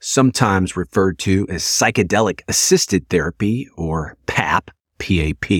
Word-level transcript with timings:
sometimes 0.00 0.76
referred 0.76 1.18
to 1.20 1.46
as 1.48 1.62
psychedelic 1.62 2.42
assisted 2.48 3.08
therapy 3.08 3.68
or 3.76 4.16
PAT, 4.26 4.70
PAT, 4.98 5.50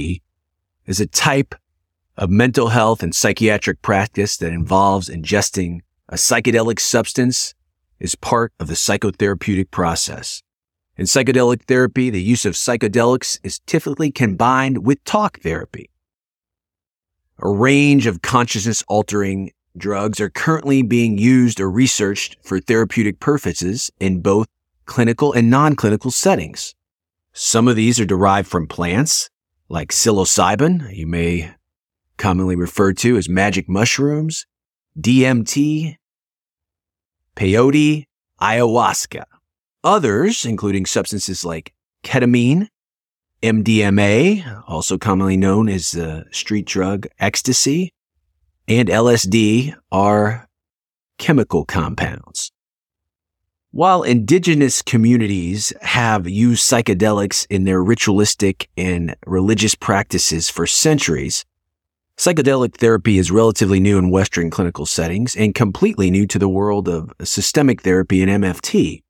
is 0.87 1.01
a 1.01 1.07
type 1.07 1.55
of 2.17 2.31
mental 2.31 2.69
health 2.69 3.03
and 3.03 3.15
psychiatric 3.15 3.83
practice 3.83 4.37
that 4.39 4.53
involves 4.53 5.09
ingesting 5.09 5.81
a 6.09 6.15
psychedelic 6.15 6.81
substance 6.81 7.55
as 8.01 8.15
part 8.15 8.53
of 8.59 8.69
the 8.69 8.75
psychotherapeutic 8.75 9.71
process. 9.71 10.43
In 10.97 11.05
psychedelic 11.05 11.63
therapy, 11.63 12.11
the 12.11 12.23
use 12.23 12.45
of 12.45 12.55
psychedelics 12.55 13.39
is 13.45 13.61
typically 13.61 14.11
combined 14.11 14.85
with 14.85 15.03
talk 15.05 15.41
therapy. 15.41 15.91
A 17.41 17.49
range 17.49 18.07
of 18.07 18.21
consciousness 18.21 18.83
altering 18.89 19.53
drugs 19.77 20.21
are 20.21 20.31
currently 20.31 20.83
being 20.83 21.19
used 21.19 21.61
or 21.61 21.71
researched 21.71 22.37
for 22.43 22.61
therapeutic 22.61 23.21
purposes 23.21 23.91
in 24.01 24.21
both 24.21 24.47
clinical 24.87 25.33
and 25.33 25.51
non-clinical 25.51 26.11
settings. 26.11 26.75
Some 27.33 27.69
of 27.69 27.77
these 27.77 28.01
are 28.01 28.05
derived 28.05 28.49
from 28.49 28.67
plants, 28.67 29.31
like 29.69 29.91
psilocybin, 29.91 30.95
you 30.95 31.07
may 31.07 31.55
commonly 32.17 32.57
refer 32.57 32.93
to 32.93 33.17
as 33.17 33.29
magic 33.29 33.69
mushrooms, 33.69 34.47
DMT, 34.99 35.97
peyote, 37.37 38.05
ayahuasca. 38.41 39.25
Others, 39.85 40.45
including 40.45 40.87
substances 40.87 41.45
like 41.45 41.73
ketamine, 42.03 42.69
MDMA, 43.43 44.65
also 44.67 44.99
commonly 44.99 45.37
known 45.37 45.69
as 45.69 45.93
the 45.93 46.25
street 46.33 46.67
drug 46.67 47.07
ecstasy, 47.21 47.93
and 48.69 48.89
LSD 48.91 49.75
are 49.91 50.47
chemical 51.19 51.65
compounds. 51.65 52.53
While 53.71 54.03
indigenous 54.03 54.83
communities 54.83 55.73
have 55.81 56.29
used 56.29 56.63
psychedelics 56.63 57.47
in 57.49 57.65
their 57.65 57.83
ritualistic 57.83 58.69
and 58.77 59.17
religious 59.27 59.75
practices 59.75 60.51
for 60.51 60.67
centuries, 60.67 61.47
psychedelic 62.19 62.75
therapy 62.75 63.19
is 63.19 63.31
relatively 63.31 63.81
new 63.81 63.99
in 63.99 64.11
Western 64.11 64.51
clinical 64.51 64.85
settings 64.85 65.35
and 65.35 65.55
completely 65.55 66.11
new 66.11 66.27
to 66.27 66.39
the 66.39 66.49
world 66.49 66.89
of 66.89 67.13
systemic 67.23 67.83
therapy 67.83 68.23
and 68.23 68.43
MFT. 68.43 69.03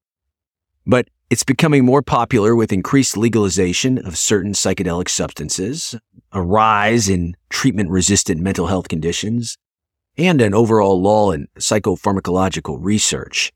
But 0.87 1.09
it's 1.31 1.45
becoming 1.45 1.85
more 1.85 2.03
popular 2.03 2.57
with 2.57 2.73
increased 2.73 3.17
legalization 3.17 3.99
of 3.99 4.17
certain 4.17 4.53
psychedelic 4.53 5.09
substances, 5.09 5.95
a 6.33 6.41
rise 6.43 7.09
in 7.09 7.37
treatment 7.51 7.91
resistant 7.91 8.41
mental 8.41 8.67
health 8.67 8.89
conditions, 8.89 9.59
and 10.17 10.41
an 10.41 10.55
overall 10.55 11.01
lull 11.01 11.31
in 11.31 11.47
psychopharmacological 11.59 12.79
research. 12.81 13.53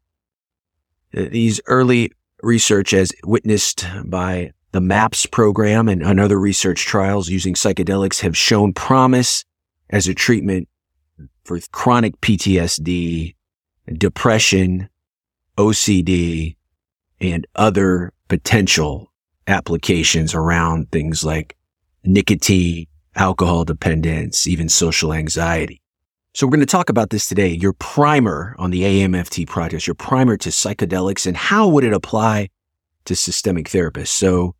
Uh, 1.16 1.24
these 1.30 1.60
early 1.66 2.12
research 2.42 2.92
as 2.92 3.12
witnessed 3.24 3.86
by 4.04 4.52
the 4.72 4.80
MAPS 4.80 5.26
program 5.26 5.88
and, 5.88 6.02
other 6.20 6.38
research 6.38 6.84
trials 6.84 7.28
using 7.28 7.54
psychedelics 7.54 8.20
have 8.20 8.36
shown 8.36 8.72
promise 8.72 9.44
as 9.90 10.08
a 10.08 10.14
treatment 10.14 10.68
for 11.44 11.58
chronic 11.72 12.18
PTSD, 12.20 13.34
depression, 13.98 14.88
OCD, 15.58 16.56
and 17.22 17.46
other 17.54 18.12
potential 18.28 19.10
applications 19.46 20.34
around 20.34 20.90
things 20.90 21.24
like 21.24 21.56
nicotine, 22.04 22.86
alcohol 23.14 23.64
dependence, 23.64 24.46
even 24.46 24.68
social 24.68 25.12
anxiety. 25.12 25.80
So 26.34 26.46
we're 26.46 26.52
going 26.52 26.60
to 26.60 26.66
talk 26.66 26.88
about 26.88 27.10
this 27.10 27.28
today, 27.28 27.48
your 27.48 27.74
primer 27.74 28.56
on 28.58 28.70
the 28.70 28.82
AMFT 28.82 29.46
project, 29.46 29.86
your 29.86 29.94
primer 29.94 30.36
to 30.38 30.48
psychedelics 30.48 31.26
and 31.26 31.36
how 31.36 31.68
would 31.68 31.84
it 31.84 31.92
apply 31.92 32.48
to 33.04 33.14
systemic 33.14 33.68
therapists. 33.68 34.08
So 34.08 34.54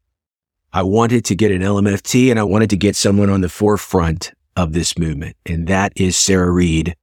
I 0.73 0.83
wanted 0.83 1.25
to 1.27 1.35
get 1.35 1.51
an 1.51 1.63
LMFT 1.63 2.31
and 2.31 2.39
I 2.39 2.45
wanted 2.45 2.71
to 2.71 2.77
get 2.77 2.95
someone 2.95 3.31
on 3.31 3.41
the 3.41 3.49
forefront 3.49 4.33
of 4.57 4.73
this 4.73 4.99
movement. 4.99 5.37
And 5.47 5.67
that 5.67 5.93
is 5.97 6.17
Sara 6.17 6.51
Reed. 6.51 6.95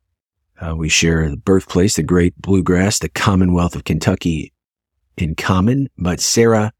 Uh, 0.61 0.75
we 0.75 0.87
share 0.87 1.27
the 1.29 1.37
birthplace, 1.37 1.95
the 1.95 2.03
great 2.03 2.39
bluegrass, 2.39 2.99
the 2.99 3.09
Commonwealth 3.09 3.75
of 3.75 3.85
Kentucky 3.85 4.53
in 5.21 5.35
common. 5.35 5.89
But 5.97 6.19
Sara 6.19 6.71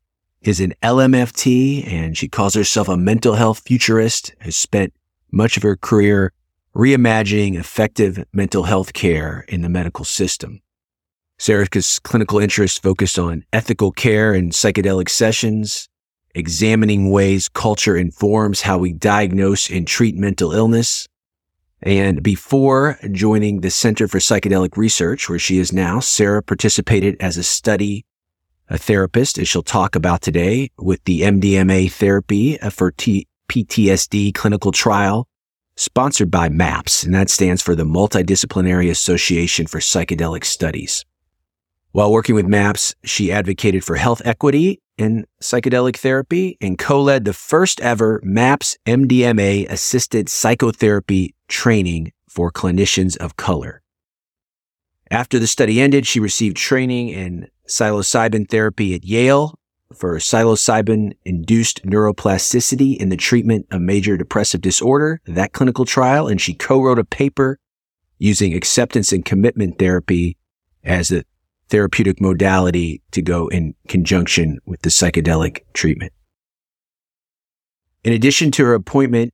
is 0.42 0.60
an 0.60 0.74
LMFT 0.82 1.86
and 1.88 2.18
she 2.18 2.28
calls 2.28 2.54
herself 2.56 2.88
a 2.88 2.98
mental 2.98 3.36
health 3.36 3.62
futurist, 3.66 4.34
has 4.40 4.56
spent 4.56 4.94
much 5.32 5.58
of 5.58 5.64
her 5.64 5.76
career 5.76 6.34
reimagining 6.76 7.56
effective 7.56 8.24
mental 8.32 8.64
health 8.64 8.94
care 8.94 9.46
in 9.48 9.62
the 9.62 9.70
medical 9.70 10.06
system. 10.06 10.62
Sara's 11.38 12.00
clinical 12.00 12.40
interests 12.40 12.78
focused 12.78 13.18
on 13.18 13.46
ethical 13.54 13.92
care 13.92 14.34
and 14.34 14.52
psychedelic 14.52 15.10
sessions, 15.10 15.88
examining 16.36 17.12
ways 17.12 17.50
culture 17.50 17.96
informs 17.96 18.62
how 18.62 18.78
we 18.78 18.94
diagnose 18.94 19.70
and 19.70 19.88
treat 19.88 20.16
mental 20.16 20.52
illness. 20.52 21.08
And 21.82 22.22
before 22.22 23.00
joining 23.12 23.62
the 23.62 23.72
Center 23.72 24.10
for 24.10 24.20
Psychedelic 24.20 24.76
Research, 24.76 25.30
where 25.30 25.40
she 25.40 25.60
is 25.60 25.72
now, 25.72 26.02
Sara 26.02 26.44
participated 26.44 27.16
as 27.22 27.38
a 27.38 27.44
study 27.44 28.06
a 28.70 28.78
therapist, 28.78 29.38
as 29.38 29.48
she'll 29.48 29.64
talk 29.64 29.96
about 29.96 30.22
today, 30.22 30.70
with 30.78 31.04
the 31.06 31.22
MDMA 31.22 31.92
therapy 31.92 32.60
uh, 32.60 32.70
for 32.70 32.92
T- 32.92 33.28
PTSD 33.50 34.34
clinical 34.34 34.72
trial 34.72 35.28
sponsored 35.76 36.30
by 36.30 36.50
MAPS, 36.50 37.04
and 37.04 37.14
that 37.14 37.30
stands 37.30 37.62
for 37.62 37.74
the 37.74 37.86
Multidisciplinary 37.86 38.90
Association 38.90 39.66
for 39.66 39.80
Psychedelic 39.80 40.44
Studies. 40.44 41.06
While 41.92 42.12
working 42.12 42.36
with 42.36 42.46
MAPS, 42.46 42.94
she 43.04 43.32
advocated 43.32 43.84
for 43.84 43.96
health 43.96 44.22
equity 44.26 44.82
in 44.98 45.26
psychedelic 45.42 45.96
therapy 45.96 46.58
and 46.62 46.78
co-led 46.78 47.26
the 47.26 47.34
first 47.34 47.80
ever 47.80 48.20
MAPS 48.24 48.78
MDMA 48.86 49.70
assisted 49.70 50.30
psychotherapy 50.30 51.34
training 51.48 52.12
for 52.30 52.52
clinicians 52.52 53.18
of 53.18 53.38
color. 53.38 53.82
After 55.10 55.40
the 55.40 55.48
study 55.48 55.82
ended, 55.82 56.06
she 56.06 56.20
received 56.20 56.58
training 56.58 57.10
in 57.10 57.48
psilocybin 57.70 58.50
therapy 58.50 58.94
at 58.96 59.06
Yale 59.06 59.58
for 59.96 60.18
psilocybin 60.18 61.14
induced 61.26 61.86
neuroplasticity 61.86 62.98
in 62.98 63.10
the 63.10 63.18
treatment 63.18 63.66
of 63.72 63.82
major 63.82 64.18
depressive 64.18 64.62
disorder, 64.62 65.22
that 65.26 65.54
clinical 65.54 65.86
trial. 65.86 66.28
And 66.28 66.40
she 66.40 66.54
co-wrote 66.54 67.00
a 67.00 67.04
paper 67.04 67.60
using 68.18 68.54
acceptance 68.54 69.12
and 69.12 69.26
commitment 69.26 69.80
therapy 69.80 70.38
as 70.84 71.12
a 71.12 71.24
therapeutic 71.70 72.20
modality 72.20 73.02
to 73.12 73.22
go 73.22 73.48
in 73.48 73.76
conjunction 73.88 74.60
with 74.66 74.82
the 74.82 74.90
psychedelic 74.90 75.60
treatment. 75.74 76.14
In 78.04 78.14
addition 78.14 78.52
to 78.52 78.66
her 78.66 78.74
appointment 78.74 79.34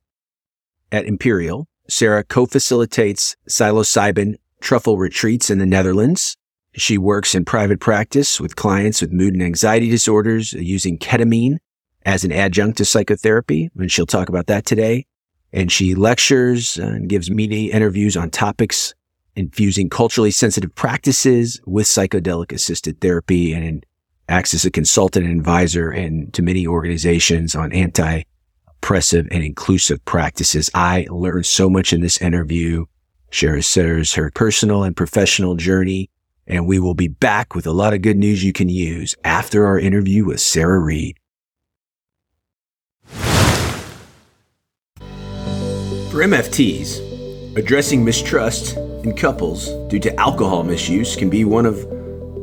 at 0.92 1.06
Imperial, 1.06 1.66
Sara 1.88 2.24
co-facilitates 2.24 3.36
psilocybin 3.48 4.34
truffle 4.60 4.98
retreats 4.98 5.50
in 5.50 5.58
the 5.58 5.66
Netherlands 5.66 6.36
she 6.76 6.98
works 6.98 7.34
in 7.34 7.44
private 7.44 7.80
practice 7.80 8.40
with 8.40 8.56
clients 8.56 9.00
with 9.00 9.12
mood 9.12 9.34
and 9.34 9.42
anxiety 9.42 9.88
disorders 9.88 10.54
uh, 10.54 10.58
using 10.58 10.98
ketamine 10.98 11.56
as 12.04 12.24
an 12.24 12.32
adjunct 12.32 12.78
to 12.78 12.84
psychotherapy. 12.84 13.70
And 13.76 13.90
she'll 13.90 14.06
talk 14.06 14.28
about 14.28 14.46
that 14.46 14.66
today. 14.66 15.06
And 15.52 15.72
she 15.72 15.94
lectures 15.94 16.78
uh, 16.78 16.86
and 16.86 17.08
gives 17.08 17.30
media 17.30 17.74
interviews 17.74 18.16
on 18.16 18.30
topics 18.30 18.94
infusing 19.34 19.90
culturally 19.90 20.30
sensitive 20.30 20.74
practices 20.74 21.60
with 21.66 21.86
psychedelic 21.86 22.52
assisted 22.52 23.00
therapy 23.00 23.52
and 23.52 23.84
acts 24.28 24.54
as 24.54 24.64
a 24.64 24.70
consultant 24.70 25.26
and 25.26 25.38
advisor 25.38 25.90
and 25.90 26.32
to 26.34 26.42
many 26.42 26.66
organizations 26.66 27.54
on 27.54 27.72
anti 27.72 28.22
oppressive 28.68 29.26
and 29.30 29.42
inclusive 29.42 30.04
practices. 30.04 30.70
I 30.74 31.06
learned 31.10 31.46
so 31.46 31.70
much 31.70 31.92
in 31.92 32.00
this 32.00 32.20
interview. 32.20 32.86
Sara 33.32 33.62
shares 33.62 34.14
her 34.14 34.30
personal 34.34 34.84
and 34.84 34.96
professional 34.96 35.56
journey, 35.56 36.08
and 36.46 36.66
we 36.66 36.78
will 36.78 36.94
be 36.94 37.08
back 37.08 37.54
with 37.54 37.66
a 37.66 37.72
lot 37.72 37.92
of 37.92 38.02
good 38.02 38.16
news 38.16 38.44
you 38.44 38.52
can 38.52 38.68
use 38.68 39.14
after 39.24 39.66
our 39.66 39.78
interview 39.78 40.24
with 40.24 40.40
Sara 40.40 40.78
Reed. 40.78 41.18
For 46.16 46.22
MFTs, 46.22 47.56
addressing 47.58 48.04
mistrust 48.04 48.76
in 48.76 49.14
couples 49.14 49.68
due 49.88 50.00
to 50.00 50.18
alcohol 50.18 50.62
misuse 50.62 51.14
can 51.14 51.28
be 51.28 51.44
one 51.44 51.66
of 51.66 51.80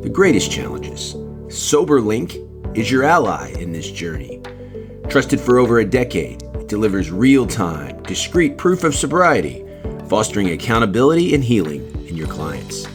the 0.02 0.10
greatest 0.12 0.50
challenges. 0.50 1.14
Soberlink 1.48 2.36
is 2.76 2.90
your 2.90 3.02
ally 3.02 3.50
in 3.58 3.72
this 3.72 3.90
journey. 3.90 4.40
Trusted 5.08 5.40
for 5.40 5.58
over 5.58 5.78
a 5.78 5.84
decade, 5.84 6.42
it 6.42 6.68
delivers 6.68 7.10
real 7.10 7.46
time, 7.46 8.02
discreet 8.04 8.56
proof 8.58 8.84
of 8.84 8.94
sobriety, 8.94 9.64
fostering 10.08 10.50
accountability 10.50 11.34
and 11.34 11.42
healing 11.42 11.84
in 12.06 12.16
your 12.16 12.28
clients. 12.28 12.86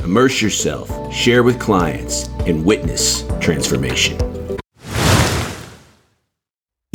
Immerse 0.04 0.40
yourself, 0.40 1.12
share 1.12 1.42
with 1.42 1.60
clients, 1.60 2.28
and 2.46 2.64
witness 2.64 3.24
transformation. 3.40 4.29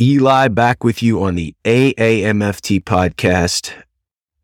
Eli 0.01 0.49
back 0.49 0.83
with 0.83 1.01
you 1.01 1.23
on 1.23 1.35
the 1.35 1.55
AAMFT 1.63 2.83
podcast. 2.83 3.71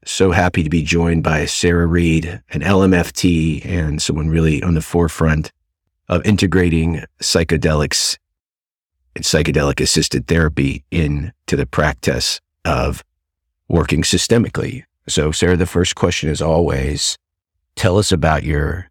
So 0.05 0.31
happy 0.31 0.63
to 0.63 0.69
be 0.69 0.81
joined 0.81 1.23
by 1.23 1.45
Sara 1.45 1.87
Reed, 1.87 2.41
an 2.51 2.61
LMFT, 2.61 3.65
and 3.65 4.01
someone 4.01 4.29
really 4.29 4.63
on 4.63 4.75
the 4.75 4.81
forefront 4.81 5.51
of 6.07 6.25
integrating 6.25 7.03
psychedelics 7.19 8.17
and 9.13 9.25
psychedelic 9.25 9.81
assisted 9.81 10.25
therapy 10.27 10.85
into 10.89 11.57
the 11.57 11.65
practice 11.65 12.39
of 12.63 13.03
working 13.67 14.03
systemically. 14.03 14.85
So, 15.09 15.33
Sara, 15.33 15.57
the 15.57 15.65
first 15.65 15.95
question 15.95 16.29
is 16.29 16.41
always 16.41 17.17
tell 17.75 17.97
us 17.97 18.13
about 18.13 18.43
your 18.43 18.89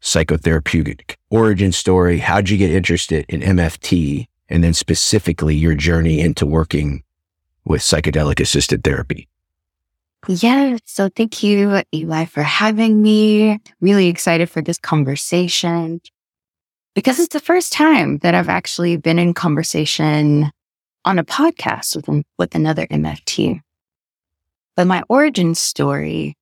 psychotherapeutic 0.00 1.16
origin 1.28 1.70
story. 1.70 2.16
How'd 2.16 2.48
you 2.48 2.56
get 2.56 2.70
interested 2.70 3.26
in 3.28 3.42
MFT? 3.42 4.26
And 4.52 4.62
then 4.62 4.74
specifically 4.74 5.56
your 5.56 5.74
journey 5.74 6.20
into 6.20 6.44
working 6.46 7.02
with 7.64 7.80
psychedelic 7.80 8.38
assisted 8.38 8.84
therapy. 8.84 9.28
Yeah. 10.28 10.76
So 10.84 11.08
thank 11.08 11.42
you, 11.42 11.82
Eli, 11.92 12.26
for 12.26 12.42
having 12.42 13.02
me. 13.02 13.58
Really 13.80 14.08
excited 14.08 14.50
for 14.50 14.62
this 14.62 14.78
conversation 14.78 16.00
because 16.94 17.18
it's 17.18 17.32
the 17.32 17.40
first 17.40 17.72
time 17.72 18.18
that 18.18 18.34
I've 18.34 18.50
actually 18.50 18.98
been 18.98 19.18
in 19.18 19.32
conversation 19.34 20.50
on 21.04 21.18
a 21.18 21.24
podcast 21.24 21.96
with, 21.96 22.24
with 22.38 22.54
another 22.54 22.86
MFT. 22.86 23.60
But 24.76 24.86
my 24.86 25.02
origin 25.08 25.54
story 25.54 26.36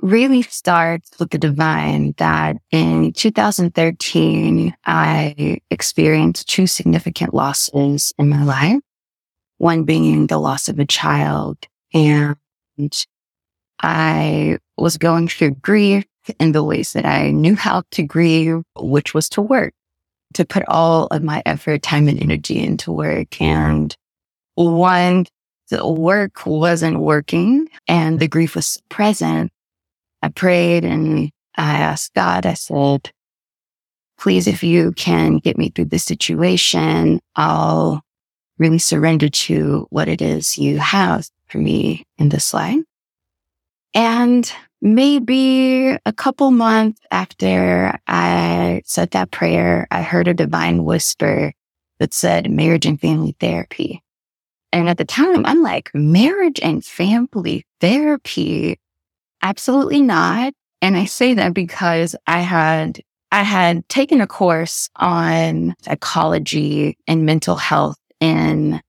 really 0.00 0.42
starts 0.42 1.10
with 1.18 1.30
the 1.30 1.38
divine 1.38 2.14
that 2.18 2.56
in 2.70 3.12
2013, 3.12 4.74
I 4.86 5.60
experienced 5.70 6.48
two 6.48 6.66
significant 6.66 7.34
losses 7.34 8.12
in 8.18 8.28
my 8.28 8.44
life. 8.44 8.80
One 9.58 9.84
being 9.84 10.28
the 10.28 10.38
loss 10.38 10.68
of 10.68 10.78
a 10.78 10.86
child 10.86 11.58
and 11.92 12.36
I 13.80 14.58
was 14.76 14.98
going 14.98 15.28
through 15.28 15.56
grief 15.56 16.04
in 16.38 16.52
the 16.52 16.64
ways 16.64 16.92
that 16.92 17.06
I 17.06 17.30
knew 17.30 17.56
how 17.56 17.82
to 17.92 18.02
grieve, 18.02 18.62
which 18.76 19.14
was 19.14 19.28
to 19.30 19.42
work, 19.42 19.74
to 20.34 20.44
put 20.44 20.64
all 20.68 21.06
of 21.06 21.22
my 21.22 21.42
effort, 21.46 21.82
time, 21.82 22.08
and 22.08 22.22
energy 22.22 22.58
into 22.58 22.92
work. 22.92 23.40
And 23.40 23.94
one, 24.54 25.26
the 25.70 25.86
work 25.86 26.46
wasn't 26.46 27.00
working 27.00 27.68
and 27.86 28.18
the 28.18 28.28
grief 28.28 28.54
was 28.54 28.80
present. 28.88 29.50
I 30.22 30.28
prayed 30.28 30.84
and 30.84 31.30
I 31.56 31.78
asked 31.78 32.14
God, 32.14 32.46
I 32.46 32.54
said, 32.54 33.10
please, 34.18 34.46
if 34.46 34.62
you 34.62 34.92
can 34.92 35.38
get 35.38 35.56
me 35.56 35.70
through 35.70 35.86
this 35.86 36.04
situation, 36.04 37.20
I'll 37.36 38.02
really 38.58 38.78
surrender 38.78 39.28
to 39.28 39.86
what 39.90 40.08
it 40.08 40.20
is 40.20 40.58
you 40.58 40.78
have 40.78 41.28
for 41.46 41.58
me 41.58 42.04
in 42.18 42.28
this 42.28 42.52
life. 42.52 42.82
And 43.94 44.50
maybe 44.80 45.90
a 45.90 46.12
couple 46.12 46.50
months 46.50 47.00
after 47.10 47.98
I 48.06 48.82
said 48.84 49.12
that 49.12 49.30
prayer, 49.30 49.86
I 49.90 50.02
heard 50.02 50.28
a 50.28 50.34
divine 50.34 50.84
whisper 50.84 51.52
that 51.98 52.14
said 52.14 52.50
marriage 52.50 52.86
and 52.86 53.00
family 53.00 53.36
therapy. 53.40 54.02
And 54.72 54.88
at 54.88 54.98
the 54.98 55.04
time, 55.04 55.46
I'm 55.46 55.62
like, 55.62 55.90
marriage 55.94 56.60
and 56.62 56.84
family 56.84 57.64
therapy? 57.80 58.78
Absolutely 59.42 60.00
not. 60.00 60.52
And 60.80 60.96
I 60.96 61.04
say 61.04 61.34
that 61.34 61.54
because 61.54 62.14
I 62.26 62.40
had, 62.40 63.00
I 63.32 63.42
had 63.42 63.88
taken 63.88 64.20
a 64.20 64.26
course 64.26 64.88
on 64.96 65.74
psychology 65.82 66.96
and 67.06 67.26
mental 67.26 67.56
health 67.56 67.98
in 68.20 68.80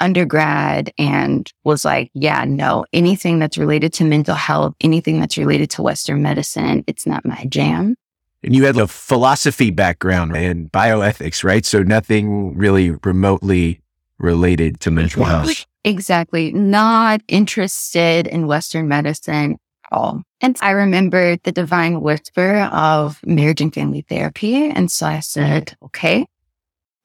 undergrad 0.00 0.92
and 0.98 1.50
was 1.64 1.84
like, 1.84 2.10
yeah, 2.14 2.44
no, 2.44 2.84
anything 2.92 3.38
that's 3.38 3.56
related 3.56 3.92
to 3.94 4.04
mental 4.04 4.34
health, 4.34 4.74
anything 4.80 5.20
that's 5.20 5.38
related 5.38 5.70
to 5.70 5.82
Western 5.82 6.22
medicine, 6.22 6.84
it's 6.86 7.06
not 7.06 7.24
my 7.24 7.44
jam. 7.48 7.94
And 8.42 8.56
you 8.56 8.64
had 8.64 8.76
a 8.76 8.88
philosophy 8.88 9.70
background 9.70 10.36
in 10.36 10.68
bioethics, 10.70 11.44
right? 11.44 11.64
So 11.64 11.84
nothing 11.84 12.56
really 12.56 12.90
remotely 13.04 13.80
related 14.18 14.80
to 14.80 14.90
mental 14.90 15.24
health. 15.24 15.64
Exactly. 15.84 16.52
Not 16.52 17.22
interested 17.28 18.26
in 18.26 18.46
Western 18.48 18.88
medicine 18.88 19.52
at 19.52 19.60
all. 19.92 20.22
And 20.40 20.56
I 20.60 20.70
remember 20.70 21.36
the 21.44 21.52
divine 21.52 22.00
whisper 22.00 22.68
of 22.72 23.20
marriage 23.24 23.60
and 23.60 23.72
family 23.72 24.04
therapy. 24.08 24.70
And 24.70 24.90
so 24.90 25.06
I 25.06 25.20
said, 25.20 25.66
mm-hmm. 25.66 25.84
okay, 25.86 26.26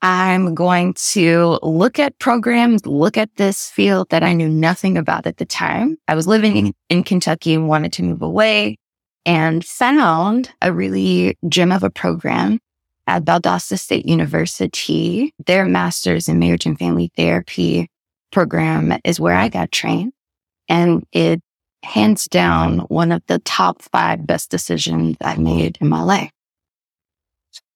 I'm 0.01 0.53
going 0.53 0.93
to 0.93 1.59
look 1.63 1.99
at 1.99 2.19
programs, 2.19 2.85
look 2.85 3.17
at 3.17 3.35
this 3.35 3.69
field 3.69 4.09
that 4.09 4.23
I 4.23 4.33
knew 4.33 4.49
nothing 4.49 4.97
about 4.97 5.25
at 5.25 5.37
the 5.37 5.45
time. 5.45 5.97
I 6.07 6.15
was 6.15 6.27
living 6.27 6.55
in, 6.55 6.73
in 6.89 7.03
Kentucky 7.03 7.53
and 7.53 7.67
wanted 7.67 7.93
to 7.93 8.03
move 8.03 8.21
away 8.21 8.77
and 9.25 9.65
found 9.65 10.51
a 10.61 10.71
really 10.71 11.37
gem 11.49 11.71
of 11.71 11.83
a 11.83 11.89
program 11.89 12.59
at 13.07 13.23
Valdosta 13.23 13.79
State 13.79 14.05
University. 14.05 15.33
Their 15.45 15.65
master's 15.65 16.27
in 16.27 16.39
marriage 16.39 16.65
and 16.65 16.77
family 16.77 17.11
therapy 17.15 17.89
program 18.31 18.93
is 19.03 19.19
where 19.19 19.35
I 19.35 19.49
got 19.49 19.71
trained. 19.71 20.13
And 20.69 21.05
it 21.11 21.41
hands 21.83 22.27
down 22.27 22.77
mm-hmm. 22.77 22.93
one 22.93 23.11
of 23.11 23.23
the 23.27 23.39
top 23.39 23.81
five 23.81 24.25
best 24.25 24.49
decisions 24.49 25.17
I 25.21 25.37
made 25.37 25.77
in 25.81 25.89
my 25.89 26.01
life. 26.01 26.31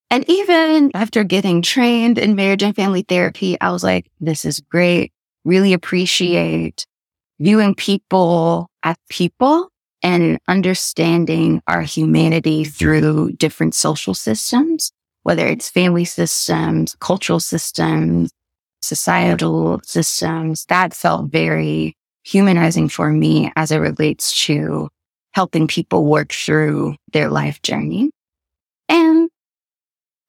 And 0.09 0.29
even 0.29 0.91
after 0.93 1.23
getting 1.23 1.61
trained 1.61 2.17
in 2.17 2.35
marriage 2.35 2.63
and 2.63 2.75
family 2.75 3.05
therapy, 3.07 3.59
I 3.61 3.71
was 3.71 3.83
like, 3.83 4.11
this 4.19 4.43
is 4.43 4.59
great. 4.59 5.13
Really 5.45 5.71
appreciate 5.71 6.85
viewing 7.39 7.75
people 7.75 8.69
as 8.83 8.97
people 9.09 9.69
and 10.03 10.37
understanding 10.47 11.61
our 11.67 11.81
humanity 11.81 12.65
through 12.65 13.31
different 13.33 13.73
social 13.73 14.13
systems, 14.13 14.91
whether 15.23 15.47
it's 15.47 15.69
family 15.69 16.05
systems, 16.05 16.95
cultural 16.99 17.39
systems, 17.39 18.31
societal 18.81 19.79
systems. 19.83 20.65
That 20.65 20.93
felt 20.93 21.31
very 21.31 21.95
humanizing 22.23 22.89
for 22.89 23.09
me 23.09 23.51
as 23.55 23.71
it 23.71 23.77
relates 23.77 24.45
to 24.45 24.89
helping 25.33 25.67
people 25.67 26.05
work 26.05 26.31
through 26.31 26.95
their 27.13 27.29
life 27.29 27.61
journey. 27.61 28.11
And 28.89 29.29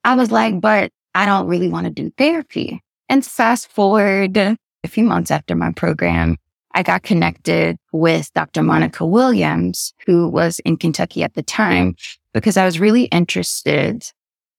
I 0.04 0.14
was 0.14 0.30
like, 0.30 0.60
but 0.60 0.90
I 1.14 1.26
don't 1.26 1.46
really 1.46 1.68
want 1.68 1.86
to 1.86 1.90
do 1.90 2.10
therapy. 2.16 2.80
And 3.08 3.24
fast 3.24 3.68
forward 3.68 4.36
a 4.36 4.56
few 4.86 5.04
months 5.04 5.30
after 5.30 5.54
my 5.54 5.72
program, 5.72 6.36
I 6.74 6.82
got 6.82 7.02
connected 7.02 7.76
with 7.92 8.32
Dr. 8.34 8.62
Monica 8.62 9.04
Williams, 9.04 9.92
who 10.06 10.28
was 10.28 10.58
in 10.60 10.76
Kentucky 10.76 11.22
at 11.22 11.34
the 11.34 11.42
time, 11.42 11.96
because 12.32 12.56
I 12.56 12.64
was 12.64 12.80
really 12.80 13.04
interested 13.04 14.04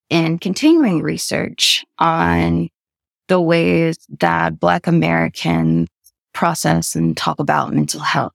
in 0.09 0.37
continuing 0.37 1.01
research 1.01 1.83
on 1.97 2.69
the 3.29 3.41
ways 3.41 3.97
that 4.19 4.59
Black 4.59 4.85
Americans 4.85 5.87
process 6.33 6.95
and 6.95 7.15
talk 7.15 7.39
about 7.39 7.73
mental 7.73 8.01
health. 8.01 8.33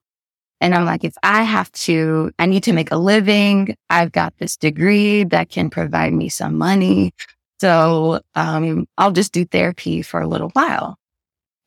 And 0.61 0.75
I'm 0.75 0.85
like, 0.85 1.03
if 1.03 1.15
I 1.23 1.43
have 1.43 1.71
to, 1.71 2.31
I 2.37 2.45
need 2.45 2.63
to 2.63 2.73
make 2.73 2.91
a 2.91 2.97
living. 2.97 3.75
I've 3.89 4.11
got 4.11 4.33
this 4.39 4.57
degree 4.57 5.23
that 5.25 5.49
can 5.49 5.69
provide 5.69 6.13
me 6.13 6.27
some 6.29 6.57
money. 6.57 7.13
So 7.61 8.21
um, 8.35 8.87
I'll 8.97 9.11
just 9.11 9.31
do 9.31 9.45
therapy 9.45 10.01
for 10.01 10.19
a 10.19 10.27
little 10.27 10.49
while. 10.49 10.97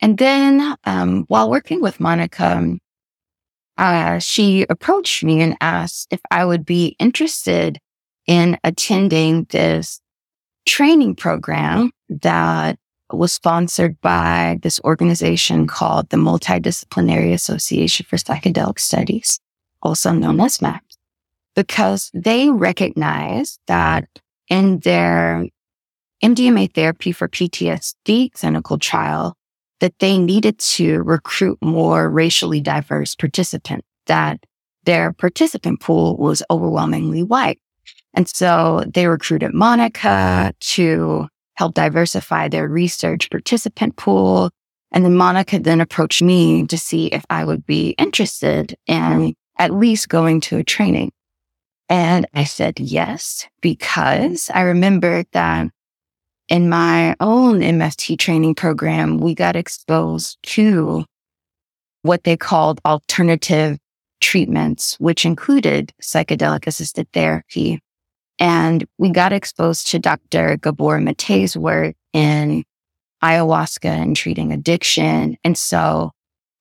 And 0.01 0.19
then 0.19 0.75
um, 0.85 1.25
while 1.29 1.49
working 1.49 1.81
with 1.81 2.01
Monica, 2.01 2.77
uh, 3.79 4.19
she 4.19 4.67
approached 4.69 5.25
me 5.25 5.41
and 5.41 5.57
asked 5.61 6.09
if 6.11 6.21
I 6.31 6.45
would 6.45 6.67
be 6.67 6.97
interested 6.99 7.79
in 8.27 8.59
attending 8.65 9.45
this 9.51 10.01
training 10.67 11.15
program 11.17 11.91
that 12.09 12.79
was 13.13 13.33
sponsored 13.33 14.01
by 14.01 14.59
this 14.63 14.81
organization 14.85 15.67
called 15.67 16.09
the 16.11 16.17
Multidisciplinary 16.17 17.33
Association 17.33 18.07
for 18.09 18.17
Psychedelic 18.17 18.79
Studies, 18.79 19.41
also 19.83 20.13
known 20.13 20.41
as 20.41 20.63
MAPS, 20.63 20.99
because 21.55 22.11
they 22.15 22.51
recognize 22.51 23.59
that 23.67 24.09
in 24.49 24.81
their 24.81 25.47
MDMA 26.23 26.73
therapy 26.73 27.13
for 27.13 27.29
PTSD 27.29 28.33
clinical 28.33 28.79
trial, 28.79 29.37
that 29.81 29.99
they 29.99 30.17
needed 30.17 30.59
to 30.59 31.03
recruit 31.03 31.59
more 31.61 32.09
racially 32.09 32.61
diverse 32.61 33.17
participants, 33.17 33.87
that 34.07 34.45
their 34.85 35.13
participant 35.13 35.81
pool 35.81 36.17
was 36.17 36.43
overwhelmingly 36.51 37.23
white. 37.23 37.61
And 38.15 38.29
so 38.29 38.85
they 38.87 39.07
recruited 39.07 39.55
Monica 39.55 40.53
to 40.61 41.29
help 41.63 41.75
diversify 41.75 42.49
their 42.49 42.67
research 42.67 43.31
participant 43.31 43.95
pool. 43.95 44.51
And 44.91 45.05
then 45.05 45.15
Monica 45.15 45.61
then 45.61 45.81
approached 45.81 46.21
me 46.21 46.67
to 46.67 46.77
see 46.77 47.07
if 47.07 47.25
I 47.31 47.45
would 47.45 47.65
be 47.65 47.91
interested 47.99 48.75
in 48.89 49.35
at 49.59 49.73
least 49.73 50.09
going 50.09 50.41
to 50.41 50.59
a 50.59 50.65
training. 50.65 51.13
And 51.89 52.27
I 52.35 52.43
said 52.43 52.81
yes, 52.81 53.47
because 53.61 54.51
I 54.53 54.63
remembered 54.63 55.27
that 55.35 55.69
in 56.49 56.69
my 56.69 57.15
own 57.21 57.61
MFT 57.61 58.19
training 58.19 58.57
program, 58.57 59.19
we 59.19 59.33
got 59.33 59.55
exposed 59.55 60.39
to 60.55 61.05
what 62.03 62.25
they 62.25 62.37
called 62.37 62.81
alternative 62.85 63.79
treatments, 64.21 64.97
which 64.99 65.25
included 65.25 65.93
psychedelic 66.03 66.67
assisted 66.67 67.07
therapy. 67.13 67.79
And 68.39 68.87
we 68.99 69.11
got 69.11 69.33
exposed 69.33 69.89
to 69.89 69.99
Dr. 69.99 70.57
Gabor 70.57 70.99
Mate's 71.01 71.57
work 71.57 71.95
in 72.13 72.65
ayahuasca 73.23 73.89
and 73.89 74.17
treating 74.17 74.53
addiction. 74.53 75.37
And 75.45 75.57
so 75.57 76.11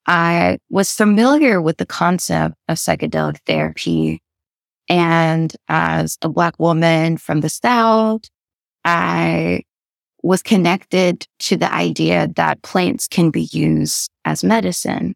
I 0.06 0.58
was 0.70 0.92
familiar 0.92 1.60
with 1.60 1.78
the 1.78 1.86
concept 1.86 2.54
of 2.68 2.76
psychedelic 2.76 3.38
therapy. 3.46 4.20
And 4.88 5.54
as 5.68 6.18
a 6.22 6.28
Black 6.28 6.58
woman 6.58 7.16
from 7.16 7.40
the 7.40 7.48
South, 7.48 8.22
I 8.84 9.62
was 10.22 10.42
connected 10.42 11.26
to 11.40 11.56
the 11.56 11.72
idea 11.72 12.28
that 12.36 12.62
plants 12.62 13.08
can 13.08 13.30
be 13.30 13.48
used 13.52 14.10
as 14.24 14.44
medicine. 14.44 15.14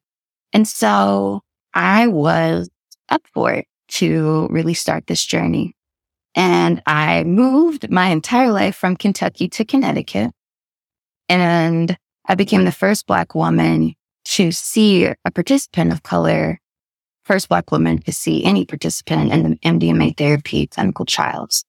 And 0.52 0.66
so 0.66 1.42
I 1.75 2.08
was 2.08 2.68
up 3.08 3.22
for 3.32 3.52
it 3.52 3.66
to 3.88 4.48
really 4.50 4.75
start 4.75 5.06
this 5.06 5.25
journey. 5.25 5.75
And 6.37 6.83
I 6.87 7.25
moved 7.25 7.90
my 7.90 8.09
entire 8.09 8.52
life 8.52 8.76
from 8.76 8.97
Kentucky 8.97 9.49
to 9.49 9.64
Connecticut. 9.64 10.33
And 11.28 11.97
I 12.26 12.35
became 12.35 12.64
the 12.64 12.73
first 12.73 13.07
Black 13.07 13.35
woman 13.35 13.95
to 14.26 14.52
see 14.52 15.05
a 15.05 15.31
participant 15.35 15.93
of 15.93 16.02
color, 16.02 16.61
first 17.25 17.49
Black 17.49 17.73
woman 17.73 17.99
to 18.02 18.12
see 18.12 18.45
any 18.45 18.66
participant 18.66 19.33
in 19.33 19.50
the 19.50 19.57
MDMA 19.59 20.16
therapy 20.16 20.66
clinical 20.66 21.07
trials. 21.07 21.64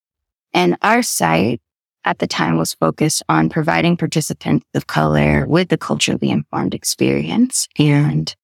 And 0.53 0.77
our 0.81 1.01
site 1.01 1.61
at 2.03 2.19
the 2.19 2.27
time 2.27 2.57
was 2.57 2.73
focused 2.73 3.23
on 3.29 3.49
providing 3.49 3.95
participants 3.95 4.65
of 4.73 4.87
color 4.87 5.45
with 5.47 5.69
the 5.69 5.77
culturally 5.77 6.29
informed 6.29 6.73
experience. 6.73 7.67
And 7.77 8.35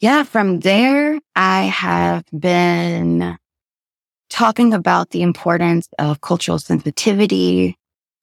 yeah, 0.00 0.22
from 0.22 0.60
there, 0.60 1.18
I 1.34 1.62
have 1.64 2.24
been 2.38 3.38
talking 4.28 4.74
about 4.74 5.10
the 5.10 5.22
importance 5.22 5.88
of 5.98 6.20
cultural 6.20 6.58
sensitivity 6.58 7.76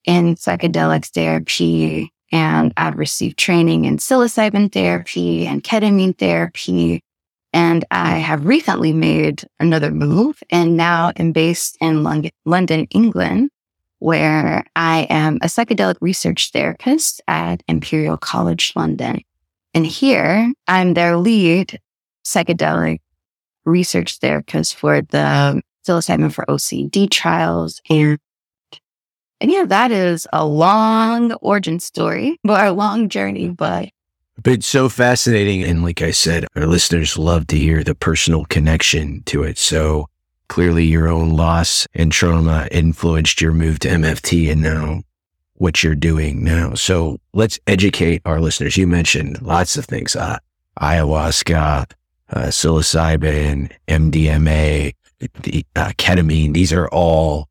in 0.05 0.35
psychedelic 0.35 1.05
therapy. 1.07 2.12
And 2.31 2.74
I've 2.77 2.97
received 2.97 3.38
training 3.38 3.85
in 3.85 3.97
psilocybin 3.97 4.71
therapy 4.71 5.47
and 5.47 5.63
ketamine 5.63 6.17
therapy. 6.17 7.01
And 7.53 7.85
I 7.91 8.17
have 8.17 8.45
recently 8.45 8.93
made 8.93 9.43
another 9.59 9.91
move 9.91 10.41
and 10.50 10.75
now 10.75 11.12
am 11.15 11.31
based 11.31 11.77
in 11.79 12.03
London, 12.45 12.88
England, 12.91 13.50
where 14.00 14.65
I 14.75 15.07
am 15.09 15.38
a 15.38 15.45
psychedelic 15.45 15.95
research 16.01 16.51
therapist 16.51 17.21
at 17.27 17.63
Imperial 17.67 18.17
College 18.17 18.74
London. 18.75 19.21
And 19.74 19.85
here 19.85 20.53
I'm 20.67 20.93
their 20.93 21.17
lead 21.17 21.79
psychedelic 22.25 23.00
research 23.65 24.17
therapist 24.17 24.75
for 24.75 25.01
the 25.01 25.62
psilocybin 25.86 26.34
for 26.34 26.46
OCD 26.46 27.10
trials. 27.10 27.82
And, 27.89 28.18
and 29.42 29.51
yeah, 29.51 29.65
that 29.65 29.92
is 29.92 30.27
a 30.34 30.46
long 30.46 31.34
origin 31.34 31.80
story, 31.80 32.39
but 32.44 32.65
a 32.65 32.72
long 32.72 33.10
journey, 33.10 33.50
but 33.50 33.89
but 34.44 34.63
so 34.63 34.89
fascinating. 34.89 35.63
And 35.63 35.82
like 35.82 36.01
I 36.01 36.12
said, 36.12 36.46
our 36.56 36.68
listeners 36.68 37.18
love 37.18 37.48
to 37.48 37.58
hear 37.58 37.84
the 37.84 37.96
personal 37.96 38.46
connection 38.46 39.24
to 39.27 39.44
it. 39.44 39.58
So 39.58 40.08
clearly 40.50 40.86
your 40.86 41.08
own 41.08 41.32
loss 41.32 41.88
and 41.94 42.12
trauma 42.12 42.68
influenced 42.72 43.42
your 43.42 43.54
move 43.54 43.80
to 43.80 43.88
MFT 43.88 44.51
and 44.51 44.62
now 44.62 45.01
what 45.56 45.84
you're 45.84 45.96
doing 45.96 46.44
now. 46.44 46.74
So 46.74 47.18
let's 47.34 47.60
educate 47.65 48.22
our 48.25 48.42
listeners. 48.42 48.77
You 48.77 48.88
mentioned 48.88 49.42
lots 49.42 49.77
of 49.77 49.86
things, 49.86 50.15
uh, 50.15 50.38
ayahuasca, 50.82 51.92
uh, 52.30 52.39
psilocybin, 52.48 53.72
MDMA, 53.88 54.94
the 55.19 55.65
uh, 55.75 55.91
ketamine, 55.98 56.53
these 56.53 56.74
are 56.74 56.88
all 56.89 57.48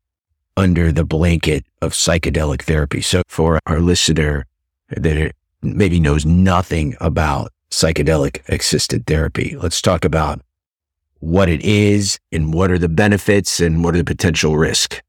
under 0.57 0.91
the 0.91 1.03
blanket 1.03 1.65
of 1.81 1.93
psychedelic 1.93 2.63
therapy. 2.63 3.01
So 3.01 3.23
for 3.27 3.59
our 3.65 3.79
listener 3.79 4.45
that 4.89 5.33
maybe 5.61 5.99
knows 5.99 6.25
nothing 6.25 6.95
about 7.01 7.51
psychedelic 7.71 8.47
assisted 8.47 9.05
therapy, 9.05 9.55
let's 9.59 9.81
talk 9.81 10.05
about 10.05 10.41
what 11.19 11.49
it 11.49 11.61
is 11.63 12.19
and 12.31 12.53
what 12.53 12.71
are 12.71 12.77
the 12.77 12.89
benefits 12.89 13.59
and 13.59 13.83
what 13.83 13.95
are 13.95 13.99
the 13.99 14.03
potential 14.03 14.57
risks. 14.57 15.01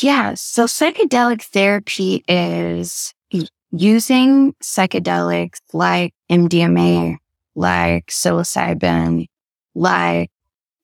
Yeah. 0.00 0.34
So 0.34 0.64
psychedelic 0.64 1.42
therapy 1.42 2.24
is 2.28 3.14
using 3.70 4.54
psychedelics 4.62 5.60
like 5.72 6.12
MDMA, 6.30 7.16
like 7.54 8.06
psilocybin, 8.06 9.26
like 9.74 10.30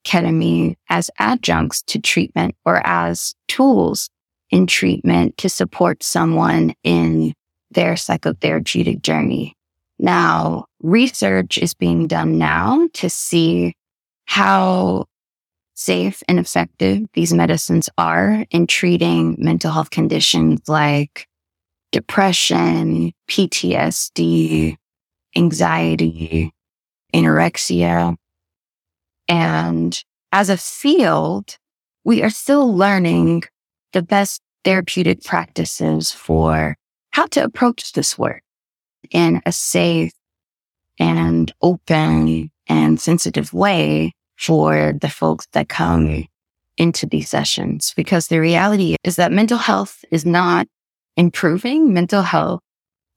ketamine 0.05 0.75
as 0.89 1.09
adjuncts 1.19 1.81
to 1.83 1.99
treatment 1.99 2.55
or 2.65 2.85
as 2.85 3.35
tools 3.47 4.09
in 4.49 4.67
treatment 4.67 5.37
to 5.37 5.49
support 5.49 6.03
someone 6.03 6.73
in 6.83 7.33
their 7.71 7.93
psychotherapeutic 7.93 9.01
journey. 9.01 9.55
Now, 9.99 10.65
research 10.81 11.57
is 11.57 11.73
being 11.73 12.07
done 12.07 12.37
now 12.37 12.87
to 12.93 13.09
see 13.09 13.73
how 14.25 15.05
safe 15.75 16.21
and 16.27 16.39
effective 16.39 17.01
these 17.13 17.33
medicines 17.33 17.89
are 17.97 18.45
in 18.51 18.67
treating 18.67 19.35
mental 19.39 19.71
health 19.71 19.89
conditions 19.89 20.61
like 20.67 21.27
depression, 21.91 23.11
PTSD, 23.29 24.75
anxiety, 25.35 26.51
anorexia, 27.13 28.15
and 29.27 30.03
as 30.31 30.49
a 30.49 30.57
field, 30.57 31.57
we 32.03 32.23
are 32.23 32.29
still 32.29 32.75
learning 32.75 33.43
the 33.93 34.01
best 34.01 34.41
therapeutic 34.63 35.23
practices 35.23 36.11
for 36.11 36.75
how 37.11 37.27
to 37.27 37.43
approach 37.43 37.93
this 37.93 38.17
work 38.17 38.41
in 39.11 39.41
a 39.45 39.51
safe 39.51 40.11
and 40.99 41.53
open 41.61 42.51
and 42.67 42.99
sensitive 42.99 43.53
way 43.53 44.13
for 44.37 44.93
the 45.01 45.09
folks 45.09 45.47
that 45.53 45.69
come 45.69 46.25
into 46.77 47.05
these 47.05 47.29
sessions. 47.29 47.93
Because 47.95 48.27
the 48.27 48.39
reality 48.39 48.95
is 49.03 49.15
that 49.17 49.31
mental 49.31 49.57
health 49.57 50.03
is 50.11 50.25
not 50.25 50.67
improving. 51.15 51.93
Mental 51.93 52.23
health 52.23 52.61